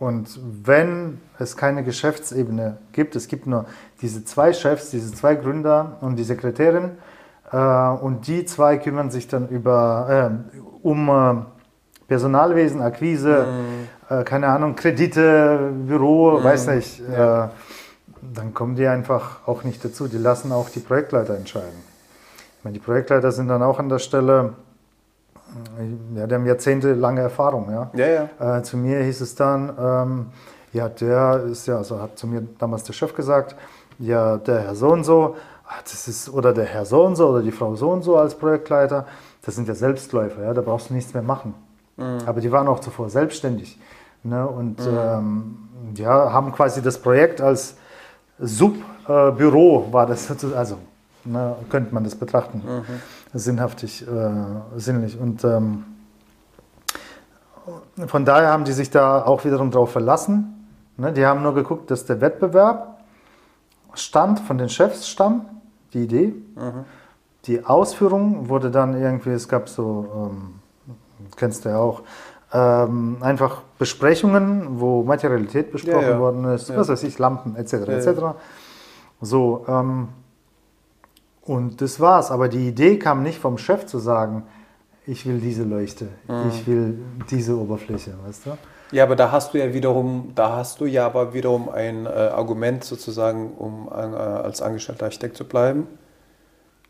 Und 0.00 0.40
wenn 0.64 1.20
es 1.38 1.58
keine 1.58 1.84
Geschäftsebene 1.84 2.78
gibt, 2.92 3.14
es 3.16 3.28
gibt 3.28 3.46
nur 3.46 3.66
diese 4.00 4.24
zwei 4.24 4.54
Chefs, 4.54 4.90
diese 4.90 5.12
zwei 5.12 5.34
Gründer 5.34 5.98
und 6.00 6.16
die 6.16 6.24
Sekretärin, 6.24 6.92
äh, 7.52 7.56
und 7.56 8.26
die 8.26 8.46
zwei 8.46 8.78
kümmern 8.78 9.10
sich 9.10 9.28
dann 9.28 9.48
über, 9.48 10.32
äh, 10.32 10.58
um 10.82 11.08
äh, 11.10 11.34
Personalwesen, 12.08 12.80
Akquise, 12.80 13.46
mhm. 13.46 14.16
äh, 14.20 14.24
keine 14.24 14.48
Ahnung, 14.48 14.74
Kredite, 14.74 15.70
Büro, 15.86 16.38
mhm. 16.38 16.44
weiß 16.44 16.68
nicht. 16.68 17.02
Ja. 17.06 17.50
Dann 18.22 18.54
kommen 18.54 18.76
die 18.76 18.86
einfach 18.86 19.46
auch 19.46 19.64
nicht 19.64 19.84
dazu. 19.84 20.08
Die 20.08 20.18
lassen 20.18 20.52
auch 20.52 20.68
die 20.68 20.80
Projektleiter 20.80 21.36
entscheiden. 21.36 21.90
Ich 22.58 22.64
meine, 22.64 22.74
die 22.74 22.80
Projektleiter 22.80 23.32
sind 23.32 23.48
dann 23.48 23.62
auch 23.62 23.78
an 23.78 23.88
der 23.88 23.98
Stelle, 23.98 24.52
äh, 25.78 26.18
ja, 26.18 26.26
die 26.26 26.34
haben 26.34 26.46
jahrzehntelange 26.46 27.22
Erfahrung. 27.22 27.70
Ja? 27.70 27.90
Ja, 27.94 28.28
ja. 28.38 28.58
Äh, 28.58 28.62
zu 28.62 28.76
mir 28.76 29.00
hieß 29.00 29.20
es 29.22 29.34
dann, 29.34 29.72
ähm, 29.78 30.26
ja, 30.72 30.88
der 30.88 31.44
ist 31.50 31.66
ja, 31.66 31.78
also 31.78 32.00
hat 32.00 32.18
zu 32.18 32.26
mir 32.26 32.46
damals 32.58 32.84
der 32.84 32.92
Chef 32.92 33.14
gesagt, 33.14 33.56
ja, 33.98 34.36
der 34.36 34.60
Herr 34.60 34.74
so 34.74 34.88
und 34.90 35.04
so, 35.04 35.36
das 35.84 36.08
ist, 36.08 36.28
oder 36.28 36.52
der 36.52 36.64
Herr 36.64 36.84
so 36.84 37.04
und 37.04 37.16
so 37.16 37.28
oder 37.28 37.42
die 37.42 37.52
Frau 37.52 37.74
so 37.76 37.90
und 37.90 38.02
so 38.02 38.16
als 38.16 38.34
Projektleiter, 38.34 39.06
das 39.42 39.54
sind 39.54 39.68
ja 39.68 39.74
Selbstläufer, 39.74 40.42
ja, 40.42 40.54
da 40.54 40.60
brauchst 40.60 40.90
du 40.90 40.94
nichts 40.94 41.14
mehr 41.14 41.22
machen. 41.22 41.54
Mhm. 41.96 42.18
Aber 42.26 42.40
die 42.40 42.52
waren 42.52 42.68
auch 42.68 42.80
zuvor 42.80 43.08
selbstständig 43.10 43.78
ne, 44.22 44.46
und 44.46 44.80
mhm. 44.80 44.98
ähm, 44.98 45.56
ja, 45.94 46.32
haben 46.32 46.52
quasi 46.52 46.82
das 46.82 46.98
Projekt 46.98 47.40
als 47.40 47.76
Subbüro, 48.40 49.88
war 49.92 50.06
das, 50.06 50.30
also 50.54 50.78
ne, 51.24 51.56
könnte 51.68 51.94
man 51.94 52.04
das 52.04 52.14
betrachten. 52.14 52.62
Mhm 52.64 53.00
sinnhaftig, 53.32 54.06
äh, 54.06 54.30
sinnlich. 54.76 55.18
Und 55.18 55.44
ähm, 55.44 55.84
von 58.06 58.24
daher 58.24 58.48
haben 58.48 58.64
die 58.64 58.72
sich 58.72 58.90
da 58.90 59.24
auch 59.24 59.44
wiederum 59.44 59.70
drauf 59.70 59.92
verlassen. 59.92 60.68
Ne? 60.96 61.12
Die 61.12 61.24
haben 61.24 61.42
nur 61.42 61.54
geguckt, 61.54 61.90
dass 61.90 62.06
der 62.06 62.20
Wettbewerb 62.20 63.00
stand, 63.94 64.40
von 64.40 64.58
den 64.58 64.68
Chefs 64.68 65.08
stammt, 65.08 65.46
die 65.92 66.04
Idee. 66.04 66.34
Mhm. 66.56 66.84
Die 67.46 67.64
Ausführung 67.64 68.48
wurde 68.48 68.70
dann 68.70 69.00
irgendwie, 69.00 69.30
es 69.30 69.48
gab 69.48 69.68
so, 69.68 70.30
ähm, 70.30 70.54
kennst 71.36 71.64
du 71.64 71.70
ja 71.70 71.78
auch, 71.78 72.02
ähm, 72.52 73.18
einfach 73.20 73.62
Besprechungen, 73.78 74.80
wo 74.80 75.02
Materialität 75.02 75.70
besprochen 75.72 76.02
ja, 76.02 76.10
ja. 76.10 76.18
worden 76.18 76.44
ist, 76.46 76.68
ja. 76.68 76.76
was 76.76 76.88
weiß 76.88 77.02
ich, 77.04 77.18
Lampen 77.18 77.56
etc. 77.56 77.72
etc. 77.88 78.08
So, 79.20 79.64
ähm, 79.68 80.08
und 81.42 81.80
das 81.80 82.00
war's. 82.00 82.30
Aber 82.30 82.48
die 82.48 82.68
Idee 82.68 82.98
kam 82.98 83.22
nicht 83.22 83.38
vom 83.38 83.58
Chef 83.58 83.86
zu 83.86 83.98
sagen, 83.98 84.44
ich 85.06 85.26
will 85.26 85.38
diese 85.38 85.64
Leuchte, 85.64 86.08
mhm. 86.28 86.50
ich 86.50 86.66
will 86.66 86.98
diese 87.30 87.58
Oberfläche, 87.58 88.14
weißt 88.26 88.46
du? 88.46 88.50
Ja, 88.92 89.04
aber 89.04 89.16
da 89.16 89.30
hast 89.30 89.54
du 89.54 89.58
ja 89.58 89.72
wiederum, 89.72 90.32
da 90.34 90.56
hast 90.56 90.80
du 90.80 90.86
ja 90.86 91.06
aber 91.06 91.32
wiederum 91.32 91.68
ein 91.68 92.06
äh, 92.06 92.08
Argument 92.08 92.82
sozusagen, 92.84 93.52
um 93.52 93.88
äh, 93.88 93.94
als 93.94 94.62
angestellter 94.62 95.06
Architekt 95.06 95.36
zu 95.36 95.44
bleiben, 95.44 95.86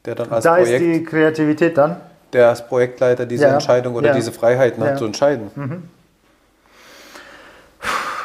der 0.07 0.15
dann 0.15 0.31
als 0.31 0.45
da 0.45 0.55
Projekt, 0.55 0.81
ist 0.81 0.81
die 0.81 1.05
Kreativität 1.05 1.77
dann, 1.77 2.01
der 2.33 2.49
als 2.49 2.67
Projektleiter 2.67 3.27
diese 3.27 3.45
ja. 3.45 3.55
Entscheidung 3.55 3.95
oder 3.95 4.09
ja. 4.09 4.15
diese 4.15 4.33
Freiheiten 4.33 4.83
ja. 4.83 4.91
hat 4.91 4.99
zu 4.99 5.05
entscheiden. 5.05 5.51
Mhm. 5.55 5.83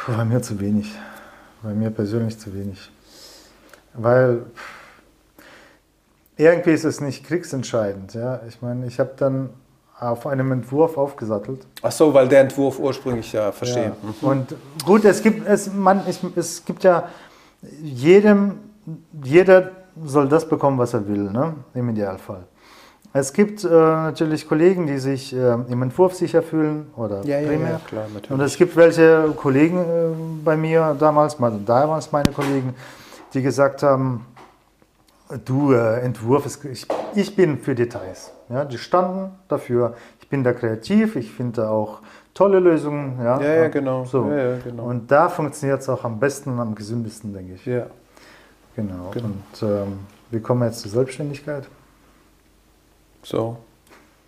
War 0.06 0.24
mir 0.24 0.40
zu 0.40 0.60
wenig, 0.60 0.92
bei 1.62 1.74
mir 1.74 1.90
persönlich 1.90 2.38
zu 2.38 2.54
wenig, 2.54 2.90
weil 3.94 4.42
irgendwie 6.36 6.72
ist 6.72 6.84
es 6.84 7.00
nicht 7.00 7.24
kriegsentscheidend. 7.24 8.14
Ja? 8.14 8.40
Ich 8.48 8.62
meine, 8.62 8.86
ich 8.86 9.00
habe 9.00 9.12
dann 9.16 9.50
auf 9.98 10.26
einem 10.26 10.52
Entwurf 10.52 10.98
aufgesattelt. 10.98 11.66
Ach 11.82 11.92
so, 11.92 12.12
weil 12.12 12.28
der 12.28 12.42
Entwurf 12.42 12.78
ursprünglich 12.78 13.32
ja 13.32 13.50
verstehe. 13.50 13.92
Mhm. 14.20 14.28
Und 14.28 14.54
gut, 14.84 15.04
es 15.04 15.22
gibt, 15.22 15.48
es, 15.48 15.72
man, 15.72 16.02
ich, 16.06 16.20
es 16.36 16.64
gibt 16.64 16.84
ja 16.84 17.08
jedem, 17.82 18.58
jeder 19.22 19.70
soll 20.04 20.28
das 20.28 20.46
bekommen, 20.46 20.78
was 20.78 20.92
er 20.92 21.08
will, 21.08 21.30
ne? 21.30 21.54
im 21.74 21.88
Idealfall. 21.88 22.44
Es 23.18 23.32
gibt 23.32 23.64
äh, 23.64 23.68
natürlich 23.68 24.46
Kollegen, 24.46 24.86
die 24.86 24.98
sich 24.98 25.34
äh, 25.34 25.54
im 25.68 25.82
Entwurf 25.82 26.14
sicher 26.14 26.42
fühlen 26.42 26.86
oder 26.96 27.24
ja, 27.24 27.38
primär. 27.38 27.70
Ja, 27.70 27.80
klar, 27.86 28.04
natürlich. 28.12 28.30
Und 28.30 28.40
es 28.40 28.56
gibt 28.56 28.76
welche 28.76 29.32
Kollegen 29.36 29.78
äh, 29.78 29.84
bei 30.44 30.56
mir 30.56 30.94
damals, 30.98 31.36
damals 31.64 32.12
meine 32.12 32.30
Kollegen, 32.32 32.74
die 33.32 33.42
gesagt 33.42 33.82
haben, 33.82 34.26
Du, 35.44 35.72
äh, 35.72 36.00
Entwurf, 36.02 36.46
ist, 36.46 36.64
ich, 36.64 36.86
ich 37.14 37.34
bin 37.34 37.58
für 37.58 37.74
Details. 37.74 38.32
Ja, 38.48 38.64
die 38.64 38.78
standen 38.78 39.32
dafür. 39.48 39.94
Ich 40.20 40.28
bin 40.28 40.44
da 40.44 40.52
kreativ, 40.52 41.16
ich 41.16 41.32
finde 41.32 41.68
auch 41.68 41.98
tolle 42.32 42.60
Lösungen. 42.60 43.18
Ja, 43.18 43.40
ja, 43.40 43.54
ja 43.54 43.68
genau. 43.68 44.04
So. 44.04 44.30
Ja, 44.30 44.36
ja, 44.36 44.58
genau. 44.62 44.84
Und 44.84 45.10
da 45.10 45.28
funktioniert 45.28 45.80
es 45.80 45.88
auch 45.88 46.04
am 46.04 46.20
besten 46.20 46.50
und 46.50 46.60
am 46.60 46.74
gesündesten, 46.76 47.34
denke 47.34 47.54
ich. 47.54 47.66
Ja. 47.66 47.86
Genau. 48.76 49.10
genau. 49.12 49.26
Und 49.26 49.62
ähm, 49.62 49.98
wir 50.30 50.40
kommen 50.40 50.62
jetzt 50.62 50.80
zur 50.80 50.92
Selbstständigkeit. 50.92 51.64
So. 53.26 53.56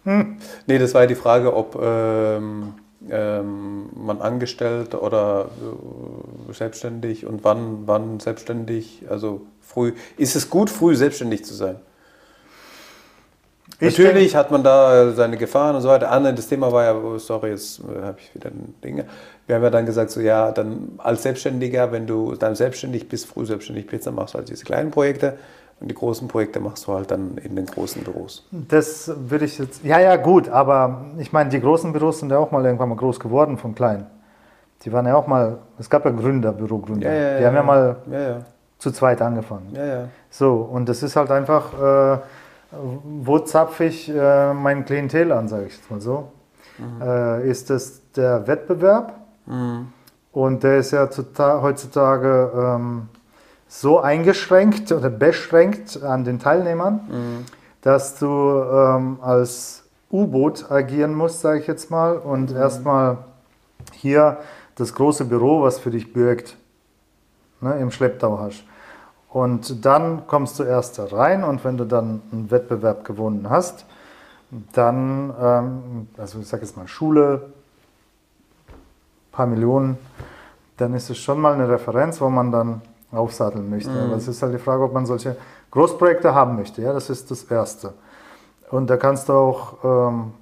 Hm. 0.05 0.39
Nee, 0.67 0.79
das 0.79 0.93
war 0.93 1.03
ja 1.03 1.07
die 1.07 1.15
Frage, 1.15 1.55
ob 1.55 1.79
ähm, 1.81 2.75
ähm, 3.09 3.91
man 3.95 4.21
angestellt 4.21 4.95
oder 4.95 5.51
äh, 6.49 6.53
selbstständig 6.53 7.25
und 7.25 7.45
wann, 7.45 7.87
wann 7.87 8.19
selbstständig, 8.19 9.05
also 9.09 9.43
früh. 9.61 9.93
Ist 10.17 10.35
es 10.35 10.51
gut, 10.51 10.69
früh 10.69 10.97
selbstständig 10.97 11.45
zu 11.45 11.55
sein? 11.55 11.77
Ich 13.79 13.97
Natürlich 13.97 14.35
hat 14.35 14.51
man 14.51 14.65
da 14.65 15.13
seine 15.13 15.37
Gefahren 15.37 15.77
und 15.77 15.83
so 15.83 15.89
weiter. 15.89 16.11
Anne, 16.11 16.35
das 16.35 16.49
Thema 16.49 16.73
war 16.73 16.85
ja, 16.85 16.95
oh, 16.97 17.19
sorry, 17.19 17.51
jetzt 17.51 17.79
äh, 17.81 18.03
habe 18.03 18.19
ich 18.19 18.35
wieder 18.35 18.51
ein 18.51 18.75
Ding. 18.83 19.05
Wir 19.47 19.55
haben 19.55 19.63
ja 19.63 19.71
dann 19.71 19.87
gesagt, 19.87 20.11
so 20.11 20.21
ja, 20.21 20.51
dann 20.51 20.99
als 20.99 21.23
Selbstständiger, 21.23 21.93
wenn 21.93 22.09
du 22.09 22.35
dann 22.35 22.57
selbstständig 22.57 23.09
bist, 23.09 23.27
früh 23.27 23.47
selbstständig 23.47 23.87
bist, 23.87 24.09
dann 24.09 24.17
machst 24.17 24.35
du 24.35 24.39
halt 24.39 24.49
diese 24.49 24.65
kleinen 24.65 24.91
Projekte 24.91 25.39
und 25.81 25.89
die 25.89 25.95
großen 25.95 26.27
Projekte 26.29 26.61
machst 26.61 26.87
du 26.87 26.93
halt 26.93 27.11
dann 27.11 27.39
in 27.39 27.55
den 27.55 27.67
großen 27.67 28.03
Büros. 28.03 28.47
Das 28.51 29.13
würde 29.17 29.45
ich 29.45 29.59
jetzt, 29.59 29.85
ja, 29.85 30.01
ja, 30.01 30.17
gut, 30.17 30.49
aber 30.49 31.07
ich 31.19 31.33
meine, 31.33 31.51
die 31.51 31.61
großen 31.61 31.93
Büros 31.93 32.21
sind 32.21 32.31
ja 32.31 32.39
auch 32.39 32.51
mal 32.51 32.65
irgendwann 32.65 32.89
mal 32.89 32.97
groß 32.97 33.21
geworden 33.21 33.59
von 33.59 33.75
klein. 33.75 34.07
Die 34.83 34.93
waren 34.93 35.07
ja 35.07 35.17
auch 35.17 35.27
mal, 35.27 35.59
es 35.79 35.89
gab 35.89 36.05
ja 36.05 36.11
Gründer, 36.11 36.53
Bürogründer. 36.53 37.13
Ja, 37.13 37.33
ja, 37.33 37.39
die 37.39 37.47
haben 37.47 37.55
ja 37.55 37.63
mal 37.63 37.97
zu 38.79 38.93
zweit 38.93 39.21
angefangen. 39.21 39.73
Ja, 39.75 39.85
ja. 39.85 40.09
So, 40.31 40.55
und 40.55 40.89
das 40.89 41.03
ist 41.03 41.17
halt 41.17 41.31
einfach, 41.31 41.73
äh, 41.75 42.19
wo 42.71 43.39
zapfe 43.41 43.85
ich 43.85 44.09
äh, 44.09 44.55
mein 44.55 44.85
Klientel 44.85 45.33
an, 45.33 45.49
sage 45.49 45.67
ich 45.67 45.77
jetzt 45.77 45.91
mal 45.91 46.01
so. 46.01 46.29
Mhm. 46.79 47.03
Äh, 47.03 47.49
ist 47.49 47.71
das 47.71 48.03
der 48.13 48.47
Wettbewerb? 48.47 49.15
Mhm. 49.47 49.89
Und 50.33 50.63
der 50.63 50.79
ist 50.79 50.93
ja 50.93 51.09
heutzutage 51.39 52.53
ähm, 52.55 53.09
so 53.69 54.01
eingeschränkt 54.01 54.91
oder 54.93 55.11
beschränkt 55.11 56.03
an 56.03 56.25
den 56.25 56.39
Teilnehmern, 56.39 57.01
mhm. 57.09 57.47
dass 57.83 58.19
du 58.19 58.27
ähm, 58.27 59.19
als 59.21 59.85
U-Boot 60.11 60.71
agieren 60.71 61.15
musst, 61.15 61.43
sage 61.43 61.61
ich 61.61 61.67
jetzt 61.67 61.91
mal, 61.91 62.17
und 62.17 62.51
mhm. 62.51 62.57
erstmal 62.57 63.19
hier 63.93 64.39
das 64.75 64.95
große 64.95 65.27
Büro, 65.27 65.63
was 65.63 65.79
für 65.79 65.91
dich 65.91 66.13
birgt, 66.13 66.57
ne, 67.61 67.79
im 67.79 67.91
Schlepptau 67.91 68.39
hast. 68.39 68.65
Und 69.29 69.85
dann 69.85 70.27
kommst 70.27 70.59
du 70.59 70.63
erst 70.63 70.99
da 70.99 71.05
rein 71.05 71.45
und 71.45 71.63
wenn 71.65 71.77
du 71.77 71.85
dann 71.85 72.23
einen 72.33 72.51
Wettbewerb 72.51 73.05
gewonnen 73.05 73.51
hast, 73.51 73.85
dann, 74.73 75.35
ähm, 75.39 76.09
also 76.17 76.39
ich 76.39 76.49
sage 76.49 76.63
jetzt 76.63 76.77
mal 76.77 76.89
Schule, 76.89 77.53
paar 79.31 79.47
Millionen, 79.47 79.99
dann 80.79 80.95
ist 80.95 81.11
es 81.11 81.19
schon 81.19 81.41
mal 81.41 81.53
eine 81.53 81.69
Referenz, 81.69 82.21
wo 82.21 82.31
man 82.31 82.51
dann 82.51 82.81
aufsatteln 83.13 83.69
möchte. 83.71 83.91
Mhm. 83.91 83.99
Aber 83.99 84.17
es 84.17 84.29
ist 84.29 84.43
halt 84.43 84.55
die 84.55 84.59
Frage, 84.59 84.83
ob 84.83 84.93
man 84.93 85.07
solche 85.07 85.37
Großprojekte 85.71 86.35
haben 86.35 86.57
möchte. 86.57 86.83
Ja, 86.83 86.93
das 86.93 87.11
ist 87.11 87.31
das 87.31 87.45
Erste. 87.45 87.95
Und 88.71 88.91
da 88.91 88.97
kannst 88.97 89.29
du 89.29 89.33
auch, 89.33 89.85
ähm, 89.85 90.33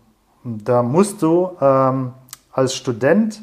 da 0.45 0.83
musst 0.83 1.23
du 1.23 1.51
ähm, 1.61 2.13
als 2.53 2.75
Student 2.75 3.41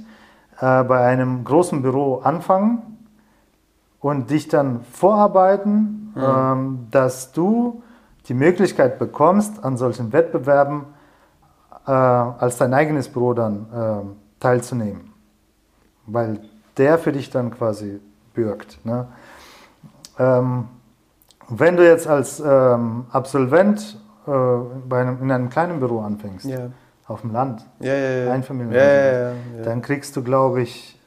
äh, 0.60 0.84
bei 0.84 1.06
einem 1.06 1.44
großen 1.44 1.82
Büro 1.82 2.18
anfangen 2.18 2.82
und 4.00 4.30
dich 4.30 4.48
dann 4.50 4.82
vorarbeiten, 4.92 6.13
mhm. 6.15 6.22
ähm, 6.22 6.88
dass 6.92 7.32
du 7.32 7.82
die 8.27 8.34
Möglichkeit 8.34 9.00
bekommst, 9.00 9.63
an 9.63 9.77
solchen 9.77 10.13
Wettbewerben 10.13 10.86
äh, 11.86 11.92
als 11.92 12.58
dein 12.58 12.74
eigenes 12.74 13.10
Büro 13.10 13.34
dann 13.34 13.65
äh, 13.74 14.42
teilzunehmen. 14.42 15.13
Weil 16.06 16.39
der 16.77 16.98
für 16.98 17.12
dich 17.12 17.30
dann 17.30 17.51
quasi 17.51 18.00
bürgt. 18.34 18.84
Ne? 18.86 19.08
Ähm, 20.20 20.68
wenn 21.50 21.75
du 21.75 21.86
jetzt 21.86 22.08
als 22.08 22.40
ähm, 22.40 23.06
Absolvent 23.12 24.00
äh, 24.25 24.32
bei 24.88 25.02
einem, 25.02 25.22
in 25.22 25.32
einem 25.32 25.50
kleinen 25.50 25.80
Büro 25.80 26.02
anfängst, 26.02 26.46
ja. 26.46 26.70
auf 27.08 27.22
dem 27.22 27.32
Land, 27.32 27.66
ja, 27.80 27.94
ja. 27.94 28.32
Einfamilienhaus, 28.32 29.36
dann 29.63 29.82
kriegst 29.82 30.16
du, 30.16 30.24
glaube 30.24 30.62
ich, 30.62 31.00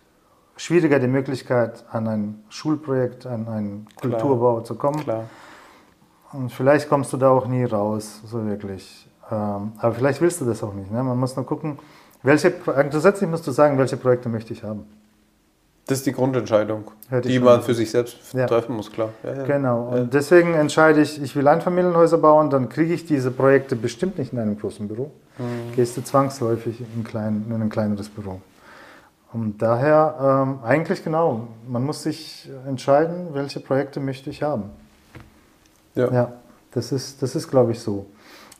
schwieriger 0.56 0.99
die 0.99 1.06
Möglichkeit, 1.06 1.85
an 1.90 2.09
ein 2.09 2.45
Schulprojekt, 2.49 3.26
an 3.26 3.49
einen 3.49 3.87
Klar. 3.97 4.12
Kulturbau 4.12 4.61
zu 4.61 4.75
kommen. 4.75 5.00
Klar. 5.00 5.25
Und 6.33 6.52
vielleicht 6.52 6.88
kommst 6.88 7.12
du 7.12 7.16
da 7.16 7.30
auch 7.30 7.47
nie 7.47 7.64
raus, 7.64 8.21
so 8.26 8.45
wirklich. 8.47 9.09
Ähm, 9.30 9.73
aber 9.78 9.95
vielleicht 9.95 10.21
willst 10.21 10.40
du 10.40 10.45
das 10.45 10.62
auch 10.62 10.75
nicht. 10.75 10.90
Ne? 10.90 11.02
Man 11.02 11.18
muss 11.18 11.37
nur 11.37 11.47
gucken, 11.47 11.78
welche, 12.23 12.50
grundsätzlich 12.50 13.28
musst 13.28 13.47
du 13.47 13.50
sagen, 13.50 13.78
welche 13.78 13.97
Projekte 13.97 14.28
möchte 14.28 14.52
ich 14.52 14.62
haben. 14.62 14.87
Das 15.87 15.99
ist 15.99 16.07
die 16.07 16.12
Grundentscheidung, 16.12 16.90
Hätte 17.09 17.28
die 17.28 17.38
man 17.38 17.62
für 17.62 17.73
sich 17.75 17.93
selbst 17.93 18.35
Ja. 18.35 18.47
treffen 18.47 18.75
muss, 18.75 18.90
klar. 18.90 19.11
Ja, 19.23 19.35
ja. 19.35 19.43
Genau. 19.45 19.83
Und 19.88 20.14
deswegen 20.14 20.55
entscheide 20.55 21.00
ich, 21.00 21.23
ich 21.23 21.37
will 21.37 21.47
Einfamilienhäuser 21.47 22.19
bauen, 22.19 22.50
dann 22.50 22.69
kriege 22.69 22.93
ich 22.93 23.07
diese 23.07 23.31
Projekte 23.31 23.76
bestimmt 23.76 24.19
nicht 24.19 24.33
in 24.33 24.40
einem 24.40 24.59
großen 24.59 24.88
Büro. 24.88 25.12
Gehst 25.76 25.97
du 25.97 26.02
zwangsläufig 26.02 26.83
in, 26.97 27.05
klein, 27.05 27.45
in 27.49 27.62
ein 27.62 27.69
kleineres 27.69 28.09
Büro. 28.09 28.40
Und 29.33 29.61
daher 29.62 30.45
ähm, 30.45 30.59
eigentlich 30.64 31.05
genau, 31.05 31.47
man 31.69 31.85
muss 31.85 32.02
sich 32.02 32.50
entscheiden, 32.66 33.28
welche 33.33 33.61
Projekte 33.61 34.00
möchte 34.00 34.31
ich 34.31 34.43
haben. 34.43 34.71
Ja. 35.95 36.11
Ja, 36.11 36.33
das 36.73 36.90
ist, 36.90 37.23
das 37.23 37.37
ist 37.37 37.49
glaube 37.49 37.73
ich, 37.73 37.81
so. 37.81 38.07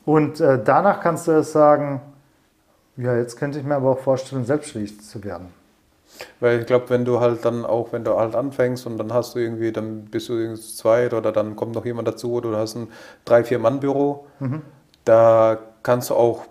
Und 0.05 0.39
äh, 0.39 0.59
danach 0.63 1.01
kannst 1.01 1.27
du 1.27 1.31
erst 1.31 1.51
sagen, 1.51 1.99
ja, 2.95 3.15
jetzt 3.17 3.37
könnte 3.37 3.59
ich 3.59 3.65
mir 3.65 3.75
aber 3.75 3.91
auch 3.91 3.99
vorstellen, 3.99 4.45
selbstständig 4.45 5.01
zu 5.01 5.23
werden. 5.23 5.47
Weil 6.39 6.61
ich 6.61 6.65
glaube, 6.65 6.89
wenn 6.89 7.05
du 7.05 7.19
halt 7.19 7.45
dann 7.45 7.65
auch, 7.65 7.91
wenn 7.91 8.03
du 8.03 8.17
halt 8.17 8.35
anfängst 8.35 8.85
und 8.85 8.97
dann 8.97 9.13
hast 9.13 9.35
du 9.35 9.39
irgendwie, 9.39 9.71
dann 9.71 10.05
bist 10.05 10.29
du 10.29 10.33
irgendwie 10.33 10.61
zu 10.61 10.75
zweit 10.75 11.13
oder 11.13 11.31
dann 11.31 11.55
kommt 11.55 11.75
noch 11.75 11.85
jemand 11.85 12.07
dazu 12.07 12.33
oder 12.33 12.51
du 12.51 12.57
hast 12.57 12.75
ein 12.75 12.87
drei, 13.25 13.43
vier 13.43 13.59
Mann-Büro, 13.59 14.25
da 15.05 15.57
kannst 15.83 16.09
du 16.09 16.15
auch 16.15 16.45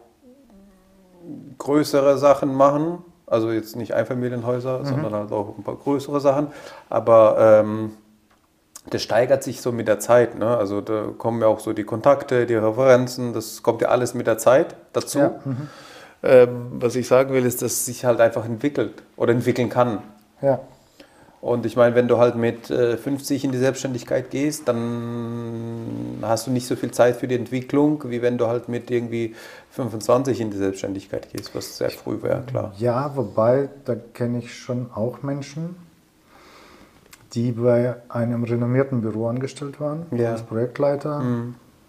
größere 1.58 2.18
Sachen 2.18 2.54
machen. 2.54 2.98
Also 3.26 3.50
jetzt 3.50 3.74
nicht 3.74 3.92
Einfamilienhäuser, 3.92 4.84
sondern 4.84 5.12
halt 5.12 5.32
auch 5.32 5.58
ein 5.58 5.64
paar 5.64 5.74
größere 5.76 6.20
Sachen. 6.20 6.48
Aber 6.88 7.36
ähm, 7.38 7.92
das 8.88 9.02
steigert 9.02 9.42
sich 9.42 9.60
so 9.60 9.72
mit 9.72 9.88
der 9.88 9.98
Zeit. 9.98 10.38
Ne? 10.38 10.56
Also 10.56 10.80
da 10.80 11.06
kommen 11.18 11.40
ja 11.40 11.48
auch 11.48 11.58
so 11.58 11.72
die 11.72 11.84
Kontakte, 11.84 12.46
die 12.46 12.54
Referenzen, 12.54 13.32
das 13.32 13.62
kommt 13.62 13.82
ja 13.82 13.88
alles 13.88 14.14
mit 14.14 14.26
der 14.26 14.38
Zeit 14.38 14.76
dazu. 14.92 15.18
Ja, 15.18 15.40
Ähm, 16.28 16.72
was 16.80 16.96
ich 16.96 17.06
sagen 17.06 17.32
will, 17.32 17.44
ist, 17.46 17.62
dass 17.62 17.72
es 17.72 17.86
sich 17.86 18.04
halt 18.04 18.20
einfach 18.20 18.44
entwickelt 18.44 19.02
oder 19.16 19.32
entwickeln 19.32 19.68
kann. 19.68 19.98
Ja, 20.42 20.58
Und 21.40 21.64
ich 21.66 21.76
meine, 21.76 21.94
wenn 21.94 22.08
du 22.08 22.18
halt 22.18 22.34
mit 22.34 22.68
äh, 22.70 22.96
50 22.96 23.44
in 23.44 23.52
die 23.52 23.58
Selbstständigkeit 23.58 24.30
gehst, 24.30 24.66
dann 24.66 26.18
hast 26.22 26.46
du 26.46 26.50
nicht 26.50 26.66
so 26.66 26.74
viel 26.74 26.90
Zeit 26.90 27.16
für 27.16 27.28
die 27.28 27.36
Entwicklung, 27.36 28.02
wie 28.10 28.22
wenn 28.22 28.38
du 28.38 28.46
halt 28.48 28.68
mit 28.68 28.90
irgendwie 28.90 29.34
25 29.70 30.40
in 30.40 30.50
die 30.50 30.56
Selbstständigkeit 30.56 31.32
gehst, 31.32 31.54
was 31.54 31.76
sehr 31.78 31.90
früh 31.90 32.20
wäre, 32.22 32.42
klar. 32.46 32.72
Ja, 32.78 33.12
wobei, 33.14 33.68
da 33.84 33.94
kenne 34.14 34.38
ich 34.38 34.54
schon 34.58 34.90
auch 34.94 35.22
Menschen, 35.22 35.76
die 37.34 37.52
bei 37.52 37.96
einem 38.08 38.44
renommierten 38.44 39.00
Büro 39.02 39.28
angestellt 39.28 39.80
waren, 39.80 40.06
Ja. 40.10 40.32
als 40.32 40.42
Projektleiter. 40.42 41.22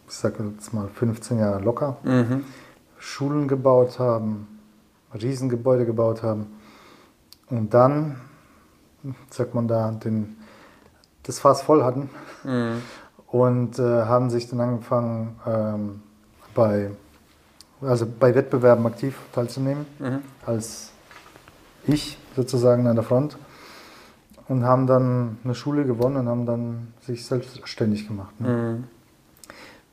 Ich 0.07 0.13
sage 0.15 0.43
jetzt 0.55 0.73
mal 0.73 0.87
15 0.93 1.39
Jahre 1.39 1.61
locker. 1.63 1.97
Mhm. 2.03 2.43
Schulen 2.99 3.47
gebaut 3.47 3.99
haben, 3.99 4.47
Riesengebäude 5.13 5.85
gebaut 5.85 6.23
haben. 6.23 6.47
Und 7.49 7.73
dann, 7.73 8.19
sagt 9.29 9.53
man 9.53 9.67
da, 9.67 9.91
den, 9.91 10.37
das 11.23 11.39
Fass 11.39 11.61
voll 11.61 11.83
hatten 11.83 12.09
Mhm. 12.43 12.81
und 13.27 13.79
äh, 13.79 13.83
haben 14.05 14.29
sich 14.29 14.49
dann 14.49 14.59
angefangen, 14.61 15.39
ähm, 15.45 16.01
bei, 16.53 16.91
also 17.81 18.05
bei 18.05 18.33
Wettbewerben 18.35 18.85
aktiv 18.85 19.17
teilzunehmen, 19.33 19.85
Mhm. 19.99 20.19
als 20.45 20.91
ich 21.85 22.17
sozusagen 22.35 22.87
an 22.87 22.95
der 22.95 23.03
Front. 23.03 23.37
Und 24.49 24.63
haben 24.63 24.87
dann 24.87 25.37
eine 25.43 25.53
Schule 25.55 25.83
gewonnen 25.85 26.15
und 26.15 26.29
haben 26.29 26.45
dann 26.45 26.93
sich 27.01 27.25
selbstständig 27.25 28.07
gemacht. 28.07 28.39
Ne? 28.39 28.47
Mhm. 28.47 28.83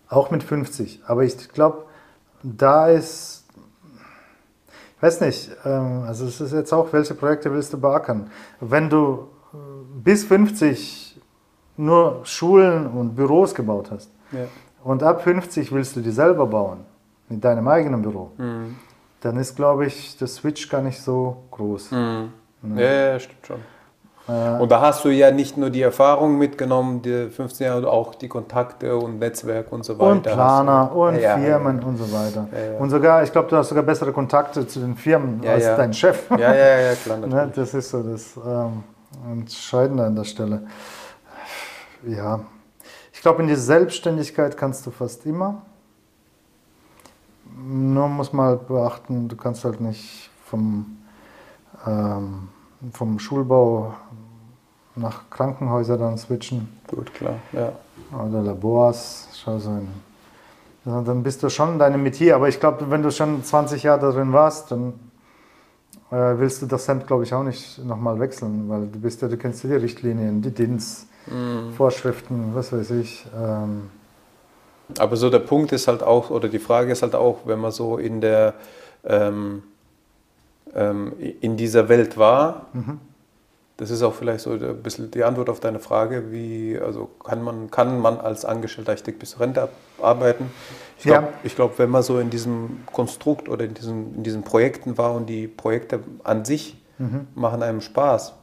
Auch 0.08 0.30
mit 0.30 0.44
50. 0.44 1.00
Aber 1.06 1.24
ich 1.24 1.48
glaube, 1.48 1.86
da 2.44 2.88
ist, 2.88 3.44
ich 4.96 5.02
weiß 5.02 5.20
nicht, 5.22 5.50
ähm, 5.64 6.04
also 6.06 6.26
es 6.26 6.40
ist 6.40 6.52
jetzt 6.52 6.72
auch, 6.72 6.92
welche 6.92 7.14
Projekte 7.14 7.50
willst 7.52 7.72
du 7.72 7.80
beackern? 7.80 8.30
Wenn 8.60 8.88
du 8.90 9.28
äh, 9.52 9.56
bis 10.02 10.24
50 10.24 11.20
nur 11.76 12.20
Schulen 12.24 12.86
und 12.86 13.16
Büros 13.16 13.54
gebaut 13.54 13.90
hast 13.90 14.10
Ja. 14.30 14.46
und 14.84 15.02
ab 15.02 15.22
50 15.22 15.72
willst 15.72 15.96
du 15.96 16.00
die 16.00 16.12
selber 16.12 16.46
bauen, 16.46 16.84
in 17.30 17.40
deinem 17.40 17.66
eigenen 17.66 18.02
Büro, 18.02 18.30
Mhm. 18.36 18.76
dann 19.22 19.36
ist, 19.38 19.56
glaube 19.56 19.86
ich, 19.86 20.16
der 20.18 20.28
Switch 20.28 20.68
gar 20.68 20.82
nicht 20.82 21.00
so 21.02 21.44
groß. 21.50 21.90
Mhm. 21.92 22.30
Ja, 22.76 22.82
ja, 23.12 23.18
stimmt 23.20 23.46
schon. 23.46 23.60
Und 24.26 24.72
da 24.72 24.80
hast 24.80 25.04
du 25.04 25.10
ja 25.10 25.30
nicht 25.30 25.58
nur 25.58 25.68
die 25.68 25.82
Erfahrung 25.82 26.38
mitgenommen, 26.38 27.02
die 27.02 27.28
15 27.28 27.66
Jahre, 27.66 27.90
auch 27.90 28.14
die 28.14 28.28
Kontakte 28.28 28.96
und 28.96 29.18
Netzwerk 29.18 29.70
und 29.70 29.84
so 29.84 29.98
weiter. 29.98 30.10
und 30.12 30.22
Planer 30.22 30.90
du- 30.92 31.08
und 31.08 31.14
Ja, 31.16 31.36
ja, 31.36 31.38
Firmen 31.38 31.82
und 31.82 31.98
so 31.98 32.10
weiter. 32.10 32.48
Ja, 32.50 32.72
ja. 32.72 32.78
Und 32.78 32.88
sogar, 32.88 33.22
ich 33.22 33.30
glaube, 33.32 33.48
du 33.50 33.56
hast 33.56 33.68
sogar 33.68 33.84
bessere 33.84 34.12
Kontakte 34.12 34.66
zu 34.66 34.80
den 34.80 34.96
Firmen 34.96 35.42
Ja, 35.42 35.52
als 35.52 35.64
ja. 35.64 35.76
dein 35.76 35.92
Chef. 35.92 36.30
Ja, 36.30 36.38
ja, 36.38 36.54
ja, 36.54 36.78
ja 36.80 36.94
klar, 36.94 37.18
Ne, 37.20 37.26
natürlich. 37.26 37.54
das 37.54 37.74
ist 37.74 37.90
so 37.90 38.02
das 38.02 38.34
ähm, 38.46 38.82
Entscheidende 39.30 40.04
an 40.04 40.16
der 40.16 40.24
Stelle. 40.24 40.62
Ja, 42.06 42.40
ich 43.12 43.20
glaube, 43.20 43.42
in 43.42 43.48
die 43.48 43.54
Selbstständigkeit 43.56 44.56
kannst 44.56 44.86
du 44.86 44.90
fast 44.90 45.26
immer. 45.26 45.62
Nur 47.66 48.08
muss 48.08 48.32
man 48.32 48.46
halt 48.46 48.66
beachten, 48.68 49.28
du 49.28 49.36
kannst 49.36 49.64
halt 49.64 49.80
nicht 49.80 50.30
vom, 50.46 50.96
ähm, 51.86 52.48
vom 52.92 53.18
Schulbau 53.18 53.94
nach 54.96 55.30
Krankenhäuser 55.30 55.98
dann 55.98 56.18
switchen 56.18 56.68
Gut, 56.86 57.12
klar. 57.14 57.36
Ja. 57.52 57.72
oder 58.16 58.42
Labors. 58.42 59.28
Schau 59.34 59.58
so 59.58 59.70
in, 59.70 59.88
ja, 60.84 61.00
dann 61.00 61.22
bist 61.22 61.42
du 61.42 61.48
schon 61.48 61.74
in 61.74 61.78
deinem 61.78 62.02
Metier. 62.02 62.36
Aber 62.36 62.48
ich 62.48 62.60
glaube, 62.60 62.90
wenn 62.90 63.02
du 63.02 63.10
schon 63.10 63.42
20 63.42 63.82
Jahre 63.82 64.00
darin 64.00 64.32
warst, 64.32 64.70
dann 64.70 64.92
äh, 66.10 66.38
willst 66.38 66.62
du 66.62 66.66
das 66.66 66.86
Hemd, 66.86 67.06
glaube 67.06 67.24
ich, 67.24 67.34
auch 67.34 67.42
nicht 67.42 67.84
nochmal 67.84 68.20
wechseln, 68.20 68.68
weil 68.68 68.86
du 68.86 69.00
bist 69.00 69.22
ja, 69.22 69.28
du 69.28 69.36
kennst 69.36 69.64
ja 69.64 69.70
die 69.70 69.76
Richtlinien, 69.76 70.42
die 70.42 70.50
DINs, 70.50 71.06
Vorschriften, 71.76 72.50
was 72.54 72.70
weiß 72.70 72.90
ich. 72.90 73.26
Ähm, 73.34 73.88
Aber 74.98 75.16
so 75.16 75.30
der 75.30 75.38
Punkt 75.38 75.72
ist 75.72 75.88
halt 75.88 76.02
auch, 76.02 76.28
oder 76.28 76.48
die 76.50 76.58
Frage 76.58 76.92
ist 76.92 77.00
halt 77.00 77.14
auch, 77.14 77.38
wenn 77.46 77.58
man 77.60 77.72
so 77.72 77.96
in 77.96 78.20
der 78.20 78.52
ähm, 79.04 79.62
ähm, 80.74 81.12
in 81.40 81.56
dieser 81.56 81.88
Welt 81.88 82.16
war, 82.18 82.66
das 83.76 83.90
ist 83.90 84.02
auch 84.02 84.14
vielleicht 84.14 84.40
so 84.40 84.50
ein 84.52 84.82
bisschen 84.82 85.10
die 85.10 85.24
Antwort 85.24 85.48
auf 85.50 85.58
deine 85.60 85.80
Frage, 85.80 86.30
wie, 86.30 86.78
also 86.78 87.10
kann 87.24 87.42
man, 87.42 87.70
kann 87.70 88.00
man 88.00 88.18
als 88.18 88.44
Angestellter 88.44 88.92
Architekt 88.92 89.18
bis 89.18 89.30
zur 89.30 89.40
Rente 89.40 89.68
arbeiten? 90.00 90.50
Ich 90.98 91.04
glaube, 91.04 91.28
Ja. 91.42 91.50
glaub, 91.54 91.78
wenn 91.78 91.90
man 91.90 92.02
so 92.02 92.18
in 92.20 92.30
diesem 92.30 92.78
Konstrukt 92.92 93.48
oder 93.48 93.64
in 93.64 93.74
diesen, 93.74 94.14
in 94.16 94.22
diesen 94.22 94.42
Projekten 94.42 94.96
war 94.96 95.14
und 95.14 95.26
die 95.26 95.48
Projekte 95.48 96.00
an 96.22 96.44
sich 96.44 96.76
machen 97.34 97.62
einem 97.62 97.80
Spaß, 97.80 98.34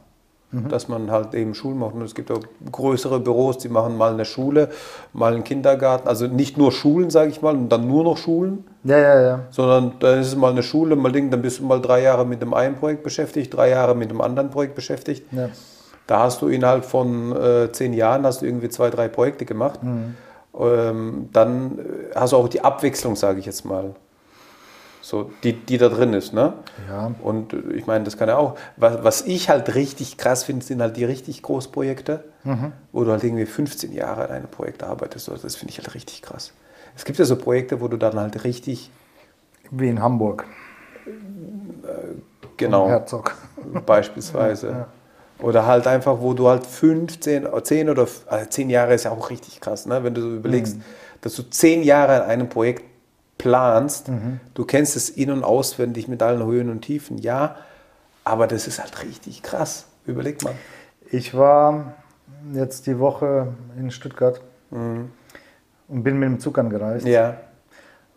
dass 0.68 0.88
man 0.88 1.10
halt 1.10 1.34
eben 1.34 1.54
Schulen 1.54 1.78
macht. 1.78 1.94
Und 1.94 2.02
es 2.02 2.14
gibt 2.14 2.30
auch 2.30 2.40
größere 2.70 3.20
Büros, 3.20 3.58
die 3.58 3.68
machen 3.68 3.96
mal 3.96 4.12
eine 4.12 4.24
Schule, 4.24 4.68
mal 5.12 5.32
einen 5.32 5.44
Kindergarten. 5.44 6.06
Also 6.08 6.26
nicht 6.26 6.58
nur 6.58 6.72
Schulen, 6.72 7.10
sage 7.10 7.30
ich 7.30 7.40
mal, 7.40 7.54
und 7.54 7.70
dann 7.70 7.88
nur 7.88 8.04
noch 8.04 8.18
Schulen, 8.18 8.64
ja, 8.84 8.98
ja, 8.98 9.20
ja. 9.20 9.40
sondern 9.50 9.92
dann 10.00 10.20
ist 10.20 10.28
es 10.28 10.36
mal 10.36 10.50
eine 10.50 10.62
Schule, 10.62 10.96
mal 10.96 11.12
Ding, 11.12 11.30
dann 11.30 11.42
bist 11.42 11.60
du 11.60 11.64
mal 11.64 11.80
drei 11.80 12.02
Jahre 12.02 12.26
mit 12.26 12.42
dem 12.42 12.52
einen 12.52 12.76
Projekt 12.76 13.02
beschäftigt, 13.02 13.54
drei 13.54 13.70
Jahre 13.70 13.94
mit 13.94 14.10
dem 14.10 14.20
anderen 14.20 14.50
Projekt 14.50 14.74
beschäftigt. 14.74 15.24
ja. 15.32 15.48
Da 16.06 16.24
hast 16.24 16.42
du 16.42 16.48
innerhalb 16.48 16.84
von 16.84 17.34
äh, 17.34 17.70
zehn 17.72 17.92
Jahren 17.92 18.26
hast 18.26 18.42
du 18.42 18.46
irgendwie 18.46 18.68
zwei, 18.68 18.90
drei 18.90 19.08
Projekte 19.08 19.44
gemacht. 19.44 19.80
Ähm, 20.58 21.28
dann 21.32 21.78
äh, 21.78 21.82
hast 22.14 22.32
du 22.32 22.36
auch 22.36 22.48
die 22.48 22.62
Abwechslung, 22.62 23.16
sage 23.16 23.38
ich 23.38 23.46
jetzt 23.46 23.64
mal. 23.64 23.94
So, 25.02 25.32
die, 25.42 25.52
die 25.52 25.78
da 25.78 25.88
drin 25.88 26.14
ist, 26.14 26.32
ne? 26.32 26.54
Ja. 26.88 27.12
Und 27.22 27.52
äh, 27.52 27.72
ich 27.74 27.86
meine, 27.86 28.04
das 28.04 28.16
kann 28.16 28.28
ja 28.28 28.36
auch. 28.36 28.56
Was, 28.76 29.02
was 29.02 29.22
ich 29.22 29.48
halt 29.50 29.74
richtig 29.74 30.16
krass 30.16 30.44
finde, 30.44 30.64
sind 30.64 30.80
halt 30.80 30.96
die 30.96 31.04
richtig 31.04 31.42
Großprojekte, 31.42 32.24
wo 32.92 33.04
du 33.04 33.10
halt 33.10 33.24
irgendwie 33.24 33.44
15 33.44 33.92
Jahre 33.92 34.24
an 34.26 34.30
einem 34.30 34.48
Projekt 34.48 34.82
arbeitest. 34.84 35.28
Also 35.28 35.42
Das 35.42 35.56
finde 35.56 35.72
ich 35.72 35.78
halt 35.78 35.94
richtig 35.94 36.22
krass. 36.22 36.52
Es 36.96 37.04
gibt 37.04 37.18
ja 37.18 37.24
so 37.24 37.36
Projekte, 37.36 37.80
wo 37.80 37.88
du 37.88 37.96
dann 37.96 38.18
halt 38.18 38.44
richtig, 38.44 38.90
Wie 39.70 39.88
in 39.88 40.00
Hamburg, 40.00 40.44
genau, 42.56 42.88
Herzog. 42.88 43.34
beispielsweise. 43.86 44.86
Oder 45.40 45.66
halt 45.66 45.86
einfach, 45.88 46.20
wo 46.20 46.34
du 46.34 46.48
halt 46.48 46.64
15, 46.64 47.48
10 47.62 47.90
oder 47.90 48.06
also 48.26 48.46
10 48.48 48.70
Jahre 48.70 48.94
ist 48.94 49.04
ja 49.04 49.10
auch 49.10 49.30
richtig 49.30 49.60
krass, 49.60 49.86
ne? 49.86 50.04
wenn 50.04 50.14
du 50.14 50.20
so 50.20 50.34
überlegst, 50.36 50.76
dass 51.20 51.34
du 51.34 51.42
10 51.42 51.82
Jahre 51.82 52.22
an 52.22 52.30
einem 52.30 52.48
Projekt 52.48 52.84
planst, 53.42 54.08
du 54.54 54.64
kennst 54.64 54.94
es 54.96 55.10
in- 55.10 55.30
und 55.32 55.42
auswendig 55.42 56.06
mit 56.06 56.22
allen 56.22 56.44
Höhen 56.46 56.70
und 56.70 56.82
Tiefen, 56.82 57.18
ja, 57.18 57.56
aber 58.24 58.46
das 58.46 58.68
ist 58.68 58.80
halt 58.80 59.02
richtig 59.02 59.42
krass. 59.42 59.86
Überleg 60.06 60.42
mal. 60.44 60.54
Ich 61.10 61.36
war 61.36 61.94
jetzt 62.54 62.86
die 62.86 62.98
Woche 63.00 63.48
in 63.76 63.90
Stuttgart 63.90 64.40
und 64.70 65.10
bin 65.88 66.18
mit 66.18 66.28
dem 66.28 66.40
Zug 66.40 66.56
angereist. 66.58 67.04
Ja, 67.06 67.34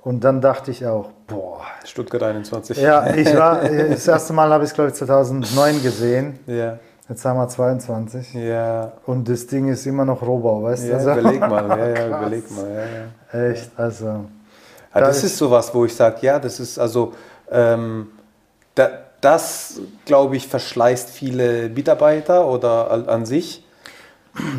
Und 0.03 0.23
dann 0.23 0.41
dachte 0.41 0.69
ich 0.69 0.85
auch, 0.85 1.09
boah. 1.27 1.61
Stuttgart 1.83 2.21
21. 2.21 2.77
Ja, 2.77 3.13
ich 3.15 3.35
war, 3.35 3.67
das 3.89 4.07
erste 4.07 4.33
Mal 4.33 4.49
habe 4.51 4.63
ich 4.63 4.69
es, 4.69 4.75
glaube 4.75 4.91
ich, 4.91 4.95
2009 4.95 5.81
gesehen. 5.81 6.39
Ja, 6.45 6.77
Jetzt 7.09 7.23
haben 7.25 7.37
wir 7.37 7.47
22. 7.47 8.33
ja, 8.33 8.93
Und 9.05 9.27
das 9.29 9.45
Ding 9.45 9.67
ist 9.67 9.85
immer 9.85 10.05
noch 10.05 10.21
Rohbau, 10.23 10.63
weißt 10.63 10.85
ja 10.85 10.91
du? 10.91 10.95
Also, 10.97 11.11
überleg 11.19 11.39
mal, 11.39 11.67
ja, 11.69 11.87
ja, 11.89 12.07
überleg 12.19 12.51
mal, 12.51 12.69
ja, 12.71 13.39
ja. 13.39 13.49
Echt, 13.51 13.71
also. 13.77 14.25
Ja, 14.95 15.01
Da 15.01 15.07
das 15.07 15.17
ist- 15.17 15.23
ist 15.25 15.37
sowas, 15.37 15.73
wo 15.73 15.85
ich 15.85 15.95
sage, 15.95 16.17
ja, 16.21 16.39
das 16.39 16.59
ist 16.59 16.79
also, 16.79 17.13
ähm, 17.51 18.07
da, 18.75 18.89
das, 19.21 19.81
glaube 20.05 20.37
ich, 20.37 20.47
verschleißt 20.47 21.09
viele 21.09 21.69
Mitarbeiter 21.69 22.47
oder 22.47 22.91
an, 22.91 23.07
an 23.09 23.25
sich. 23.25 23.63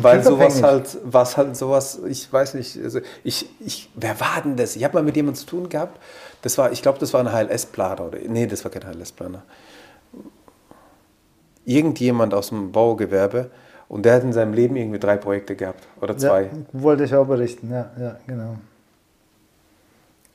Weil 0.01 0.23
sowas 0.23 0.63
halt, 0.63 0.97
was 1.03 1.37
halt 1.37 1.55
sowas, 1.57 1.99
ich 2.07 2.31
weiß 2.31 2.55
nicht, 2.55 2.77
also 2.83 2.99
ich, 3.23 3.49
ich, 3.59 3.89
wer 3.95 4.19
war 4.19 4.41
denn 4.43 4.55
das? 4.57 4.75
Ich 4.75 4.83
habe 4.83 4.95
mal 4.95 5.03
mit 5.03 5.15
jemandem 5.15 5.39
zu 5.39 5.45
tun 5.47 5.69
gehabt, 5.69 5.99
das 6.43 6.57
war, 6.57 6.71
ich 6.71 6.81
glaube, 6.81 6.99
das 6.99 7.13
war 7.13 7.21
ein 7.21 7.31
HLS-Planer 7.31 8.05
oder, 8.05 8.19
nee, 8.27 8.47
das 8.47 8.63
war 8.63 8.71
kein 8.71 8.83
HLS-Planer. 8.85 9.43
Irgendjemand 11.65 12.33
aus 12.33 12.49
dem 12.49 12.71
Baugewerbe 12.71 13.51
und 13.89 14.05
der 14.05 14.15
hat 14.15 14.23
in 14.23 14.31
seinem 14.33 14.53
Leben 14.53 14.75
irgendwie 14.77 14.99
drei 14.99 15.17
Projekte 15.17 15.55
gehabt 15.55 15.85
oder 16.01 16.17
zwei. 16.17 16.43
Ja, 16.43 16.49
wollte 16.71 17.03
ich 17.03 17.13
auch 17.13 17.27
berichten, 17.27 17.69
ja, 17.71 17.91
ja, 17.99 18.17
genau. 18.25 18.57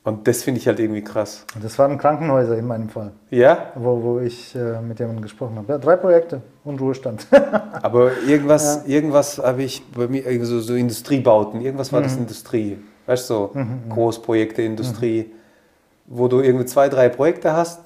Und 0.05 0.27
das 0.27 0.43
finde 0.43 0.59
ich 0.59 0.67
halt 0.67 0.79
irgendwie 0.79 1.01
krass. 1.01 1.45
Das 1.61 1.79
waren 1.79 1.97
Krankenhäuser 1.97 2.57
in 2.57 2.67
meinem 2.67 2.89
Fall. 2.89 3.13
Ja? 3.29 3.71
Wo, 3.75 4.03
wo 4.03 4.19
ich 4.19 4.53
äh, 4.53 4.81
mit 4.81 4.99
jemandem 4.99 5.23
gesprochen 5.23 5.55
habe. 5.55 5.71
Ja, 5.71 5.77
drei 5.77 5.95
Projekte 5.95 6.41
und 6.65 6.81
Ruhestand. 6.81 7.25
Aber 7.81 8.11
irgendwas, 8.27 8.83
ja. 8.85 8.95
irgendwas 8.95 9.37
habe 9.37 9.63
ich 9.63 9.81
bei 9.95 10.07
mir, 10.07 10.45
so, 10.45 10.59
so 10.59 10.75
Industriebauten, 10.75 11.61
irgendwas 11.61 11.93
war 11.93 12.01
mhm. 12.01 12.03
das 12.03 12.17
Industrie. 12.17 12.79
Weißt 13.05 13.29
du, 13.29 13.33
so 13.33 13.51
mhm, 13.53 13.61
mhm. 13.61 13.89
Großprojekte, 13.89 14.61
Industrie, 14.61 15.31
mhm. 15.31 16.17
wo 16.17 16.27
du 16.27 16.41
irgendwie 16.41 16.65
zwei, 16.65 16.89
drei 16.89 17.07
Projekte 17.07 17.53
hast 17.53 17.79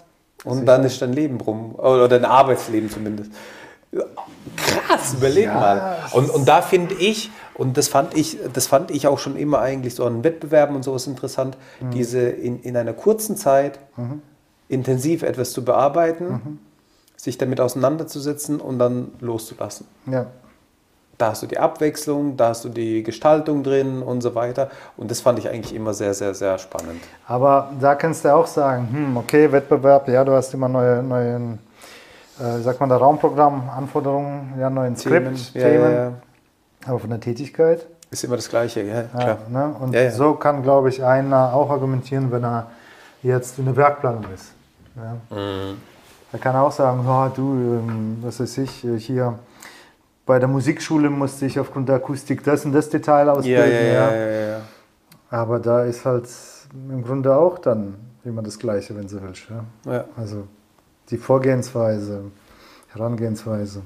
und 0.44 0.54
Sicher. 0.54 0.66
dann 0.66 0.84
ist 0.86 1.00
dein 1.00 1.14
Leben 1.14 1.40
rum. 1.40 1.76
Oder 1.76 2.08
dein 2.08 2.26
Arbeitsleben 2.26 2.90
zumindest. 2.90 3.32
Krass, 4.56 5.14
überleg 5.14 5.46
ja, 5.46 5.54
mal. 5.54 5.98
Und, 6.14 6.32
und 6.32 6.48
da 6.48 6.64
finde 6.64 6.96
ich, 6.96 7.30
und 7.58 7.78
das 7.78 7.88
fand 7.88 8.16
ich, 8.16 8.38
das 8.54 8.68
fand 8.68 8.92
ich 8.92 9.08
auch 9.08 9.18
schon 9.18 9.36
immer 9.36 9.60
eigentlich 9.60 9.96
so 9.96 10.06
an 10.06 10.24
Wettbewerben 10.24 10.76
und 10.76 10.84
sowas 10.84 11.08
interessant, 11.08 11.58
mhm. 11.80 11.92
diese 11.92 12.20
in, 12.20 12.62
in 12.62 12.78
einer 12.78 12.94
kurzen 12.94 13.36
Zeit 13.36 13.80
mhm. 13.98 14.22
intensiv 14.70 15.24
etwas 15.24 15.52
zu 15.54 15.66
bearbeiten, 15.66 16.28
mhm. 16.28 16.60
sich 17.16 17.38
damit 17.38 17.60
auseinanderzusetzen 17.60 18.60
und 18.60 18.78
dann 18.78 19.12
loszulassen. 19.22 19.88
Ja. 20.06 20.28
Da 21.18 21.30
hast 21.30 21.42
du 21.42 21.48
die 21.48 21.58
Abwechslung, 21.58 22.38
da 22.38 22.50
hast 22.50 22.64
du 22.64 22.70
die 22.70 23.02
Gestaltung 23.02 23.64
drin 23.64 24.04
und 24.04 24.22
so 24.22 24.36
weiter. 24.36 24.70
Und 24.96 25.10
das 25.10 25.22
fand 25.22 25.40
ich 25.40 25.50
eigentlich 25.50 25.74
immer 25.74 25.96
sehr, 25.96 26.14
sehr, 26.14 26.36
sehr 26.36 26.60
spannend. 26.60 27.02
Aber 27.26 27.74
da 27.82 27.96
kannst 27.96 28.24
du 28.24 28.32
auch 28.36 28.46
sagen, 28.46 28.88
hm, 28.92 29.18
okay, 29.18 29.52
Wettbewerb, 29.52 30.08
ja, 30.10 30.24
du 30.24 30.34
hast 30.34 30.54
immer 30.54 30.70
neue, 30.70 31.02
neue 31.02 31.58
äh, 32.40 32.60
sagt 32.60 32.80
man 32.80 32.90
da 32.90 32.98
Raumprogramm, 32.98 33.68
Anforderungen, 33.76 34.54
ja, 34.60 34.70
neuen 34.70 34.96
Skript, 34.96 35.54
Themen. 35.54 35.54
Themen. 35.54 35.92
Ja, 35.92 35.92
ja. 35.92 36.14
Aber 36.88 37.00
von 37.00 37.10
der 37.10 37.20
Tätigkeit. 37.20 37.86
Ist 38.10 38.24
immer 38.24 38.38
das 38.38 38.50
Gleiche, 38.50 38.84
ja, 38.84 39.04
klar. 39.04 39.38
Ne? 39.50 39.76
Und 39.80 39.96
so 40.14 40.34
kann, 40.36 40.64
glaube 40.64 40.90
ich, 40.90 41.04
einer 41.04 41.54
auch 41.54 41.70
argumentieren, 41.70 42.32
wenn 42.32 42.44
er 42.44 42.72
jetzt 43.22 43.60
in 43.60 43.66
der 43.66 43.76
Werkplanung 43.76 44.26
ist. 44.34 44.54
Mhm. 45.30 45.78
Er 46.32 46.40
kann 46.40 46.56
auch 46.56 46.72
sagen, 46.72 47.06
oh, 47.08 47.30
du, 47.34 47.54
ähm, 47.54 48.18
was 48.22 48.40
weiß 48.40 48.58
ich, 48.60 48.86
hier 48.98 49.38
bei 50.26 50.40
der 50.40 50.48
Musikschule 50.48 51.10
musste 51.10 51.46
ich 51.46 51.60
aufgrund 51.60 51.88
der 51.90 51.96
Akustik 51.96 52.44
das 52.44 52.66
und 52.66 52.74
das 52.74 52.90
Detail 52.90 53.30
ausbilden. 53.30 53.72
Ja, 53.72 54.14
ja, 54.14 54.48
ja, 54.50 54.62
Aber 55.30 55.60
da 55.60 55.84
ist 55.84 56.06
halt 56.06 56.28
im 56.74 57.04
Grunde 57.04 57.36
auch 57.36 57.58
dann 57.60 57.96
immer 58.26 58.42
das 58.42 58.60
Gleiche, 58.60 58.96
wenn 58.96 59.08
du 59.08 59.22
willst. 59.22 59.48
Ja. 59.86 60.04
Also 60.18 60.48
die 61.10 61.18
Vorgehensweise, 61.18 62.24
Herangehensweise. 62.90 63.82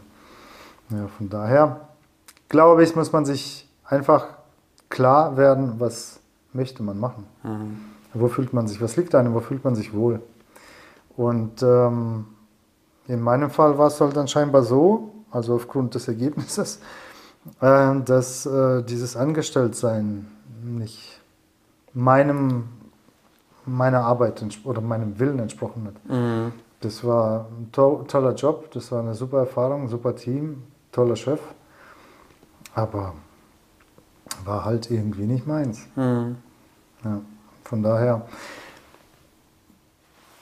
Ja, 0.89 1.07
von 1.15 1.29
daher 1.29 1.79
glaube 2.51 2.83
ich, 2.83 2.95
muss 2.97 3.13
man 3.13 3.23
sich 3.23 3.67
einfach 3.85 4.27
klar 4.89 5.37
werden, 5.37 5.79
was 5.79 6.19
möchte 6.51 6.83
man 6.83 6.99
machen. 6.99 7.25
Mhm. 7.43 7.79
Wo 8.13 8.27
fühlt 8.27 8.51
man 8.51 8.67
sich, 8.67 8.81
was 8.81 8.97
liegt 8.97 9.15
einem, 9.15 9.33
wo 9.33 9.39
fühlt 9.39 9.63
man 9.63 9.73
sich 9.73 9.93
wohl. 9.93 10.21
Und 11.15 11.63
ähm, 11.63 12.25
in 13.07 13.21
meinem 13.21 13.49
Fall 13.49 13.77
war 13.77 13.87
es 13.87 14.01
halt 14.01 14.17
dann 14.17 14.27
scheinbar 14.27 14.63
so, 14.63 15.11
also 15.31 15.55
aufgrund 15.55 15.95
des 15.95 16.09
Ergebnisses, 16.09 16.81
äh, 17.61 17.95
dass 18.03 18.45
äh, 18.45 18.83
dieses 18.83 19.15
Angestelltsein 19.15 20.27
nicht 20.61 21.21
meinem, 21.93 22.65
meiner 23.65 24.01
Arbeit 24.01 24.43
oder 24.65 24.81
meinem 24.81 25.19
Willen 25.19 25.39
entsprochen 25.39 25.87
hat. 25.87 26.11
Mhm. 26.11 26.51
Das 26.81 27.05
war 27.05 27.47
ein 27.57 27.71
to 27.71 28.03
toller 28.09 28.33
Job, 28.33 28.71
das 28.71 28.91
war 28.91 28.99
eine 28.99 29.13
super 29.13 29.39
Erfahrung, 29.39 29.87
super 29.87 30.15
Team, 30.15 30.63
toller 30.91 31.15
Chef. 31.15 31.39
Aber 32.73 33.13
war 34.45 34.65
halt 34.65 34.89
irgendwie 34.89 35.23
nicht 35.23 35.45
meins. 35.45 35.87
Mhm. 35.95 36.37
Ja, 37.03 37.21
von 37.63 37.83
daher, 37.83 38.25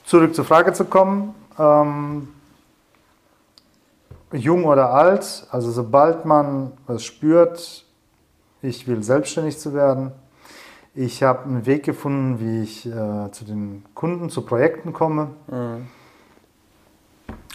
zurück 0.05 0.35
zur 0.35 0.45
Frage 0.45 0.73
zu 0.73 0.85
kommen. 0.85 1.35
Ähm, 1.57 2.29
jung 4.31 4.65
oder 4.65 4.91
alt, 4.91 5.47
also 5.49 5.71
sobald 5.71 6.25
man 6.25 6.73
was 6.85 7.03
spürt, 7.03 7.85
ich 8.61 8.87
will 8.87 9.01
selbstständig 9.03 9.57
zu 9.57 9.73
werden, 9.73 10.11
ich 10.93 11.23
habe 11.23 11.45
einen 11.45 11.65
Weg 11.65 11.83
gefunden, 11.83 12.39
wie 12.39 12.63
ich 12.63 12.85
äh, 12.85 13.31
zu 13.31 13.45
den 13.45 13.85
Kunden, 13.95 14.29
zu 14.29 14.41
Projekten 14.43 14.93
komme. 14.93 15.31
Mhm 15.47 15.87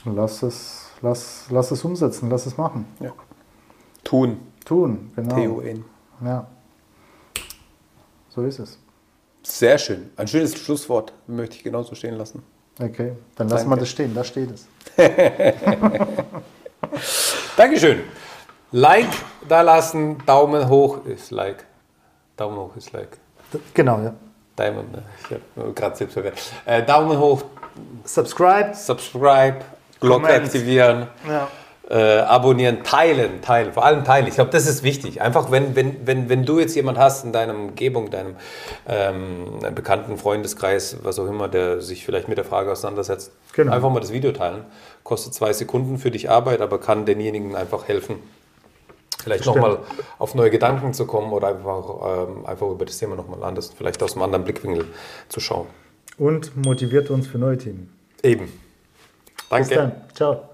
Lass 0.06 0.42
es, 0.42 0.90
lass, 1.00 1.46
lass 1.50 1.70
es 1.70 1.82
umsetzen, 1.82 2.28
lass 2.28 2.44
es 2.44 2.58
machen. 2.58 2.86
Ja. 3.00 3.12
Tun. 4.02 4.38
Tun, 4.64 5.12
genau. 5.14 5.34
T-U-N. 5.34 5.84
Ja. 6.24 6.46
So 8.30 8.42
ist 8.42 8.58
es. 8.58 8.78
Sehr 9.42 9.78
schön. 9.78 10.10
Ein 10.16 10.26
schönes 10.26 10.58
Schlusswort 10.58 11.12
möchte 11.26 11.56
ich 11.56 11.64
genauso 11.64 11.94
stehen 11.94 12.14
lassen. 12.14 12.42
Okay, 12.80 13.12
dann 13.36 13.48
lassen 13.48 13.68
wir 13.68 13.76
das 13.76 13.88
stehen, 13.88 14.14
da 14.14 14.24
steht 14.24 14.50
es. 14.50 14.66
Dankeschön. 17.56 18.00
Like 18.72 19.10
da 19.48 19.60
lassen, 19.60 20.18
Daumen 20.26 20.68
hoch 20.68 21.04
ist 21.04 21.30
Like. 21.30 21.64
Daumen 22.36 22.56
hoch 22.56 22.76
ist 22.76 22.92
Like. 22.92 23.18
Genau, 23.74 24.00
ja. 24.00 24.14
Daumen, 24.56 24.86
ich 25.22 25.30
habe 25.30 25.72
gerade 25.72 25.96
selbst 25.96 26.14
verwirrt. 26.14 26.38
Äh, 26.64 26.82
Daumen 26.82 27.18
hoch. 27.18 27.44
Subscribe. 28.04 28.74
Subscribe. 28.74 29.60
Glocke 30.00 30.34
aktivieren. 30.34 31.06
Ja. 31.28 31.48
Äh, 31.90 32.20
abonnieren, 32.20 32.82
teilen, 32.82 33.42
teilen, 33.42 33.74
vor 33.74 33.84
allem 33.84 34.04
teilen. 34.04 34.26
Ich 34.26 34.36
glaube, 34.36 34.50
das 34.50 34.66
ist 34.66 34.82
wichtig. 34.82 35.20
Einfach, 35.20 35.50
wenn, 35.50 35.76
wenn, 35.76 36.06
wenn, 36.06 36.30
wenn 36.30 36.46
du 36.46 36.58
jetzt 36.58 36.74
jemand 36.74 36.96
hast 36.96 37.26
in 37.26 37.32
deiner 37.32 37.54
Umgebung, 37.54 38.10
deinem 38.10 38.36
ähm, 38.88 39.58
bekannten 39.74 40.16
Freundeskreis, 40.16 40.96
was 41.02 41.18
auch 41.18 41.26
immer, 41.26 41.46
der 41.46 41.82
sich 41.82 42.06
vielleicht 42.06 42.26
mit 42.26 42.38
der 42.38 42.46
Frage 42.46 42.72
auseinandersetzt, 42.72 43.32
genau. 43.52 43.72
einfach 43.72 43.90
mal 43.90 44.00
das 44.00 44.14
Video 44.14 44.32
teilen. 44.32 44.64
Kostet 45.02 45.34
zwei 45.34 45.52
Sekunden 45.52 45.98
für 45.98 46.10
dich 46.10 46.30
Arbeit, 46.30 46.62
aber 46.62 46.80
kann 46.80 47.04
denjenigen 47.04 47.54
einfach 47.54 47.86
helfen, 47.86 48.16
vielleicht 49.22 49.44
nochmal 49.44 49.80
auf 50.18 50.34
neue 50.34 50.50
Gedanken 50.50 50.94
zu 50.94 51.06
kommen 51.06 51.32
oder 51.32 51.48
einfach, 51.48 52.28
ähm, 52.28 52.46
einfach 52.46 52.68
über 52.68 52.86
das 52.86 52.96
Thema 52.96 53.14
nochmal 53.14 53.44
anders, 53.44 53.72
vielleicht 53.76 54.02
aus 54.02 54.14
einem 54.14 54.22
anderen 54.22 54.44
Blickwinkel 54.44 54.86
zu 55.28 55.40
schauen. 55.40 55.66
Und 56.16 56.56
motiviert 56.56 57.10
uns 57.10 57.26
für 57.26 57.36
neue 57.36 57.58
Themen. 57.58 57.92
Eben. 58.22 58.50
Danke. 59.50 59.68
Bis 59.68 59.76
dann. 59.76 59.92
Ciao. 60.14 60.53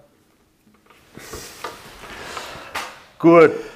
Gut. 3.18 3.69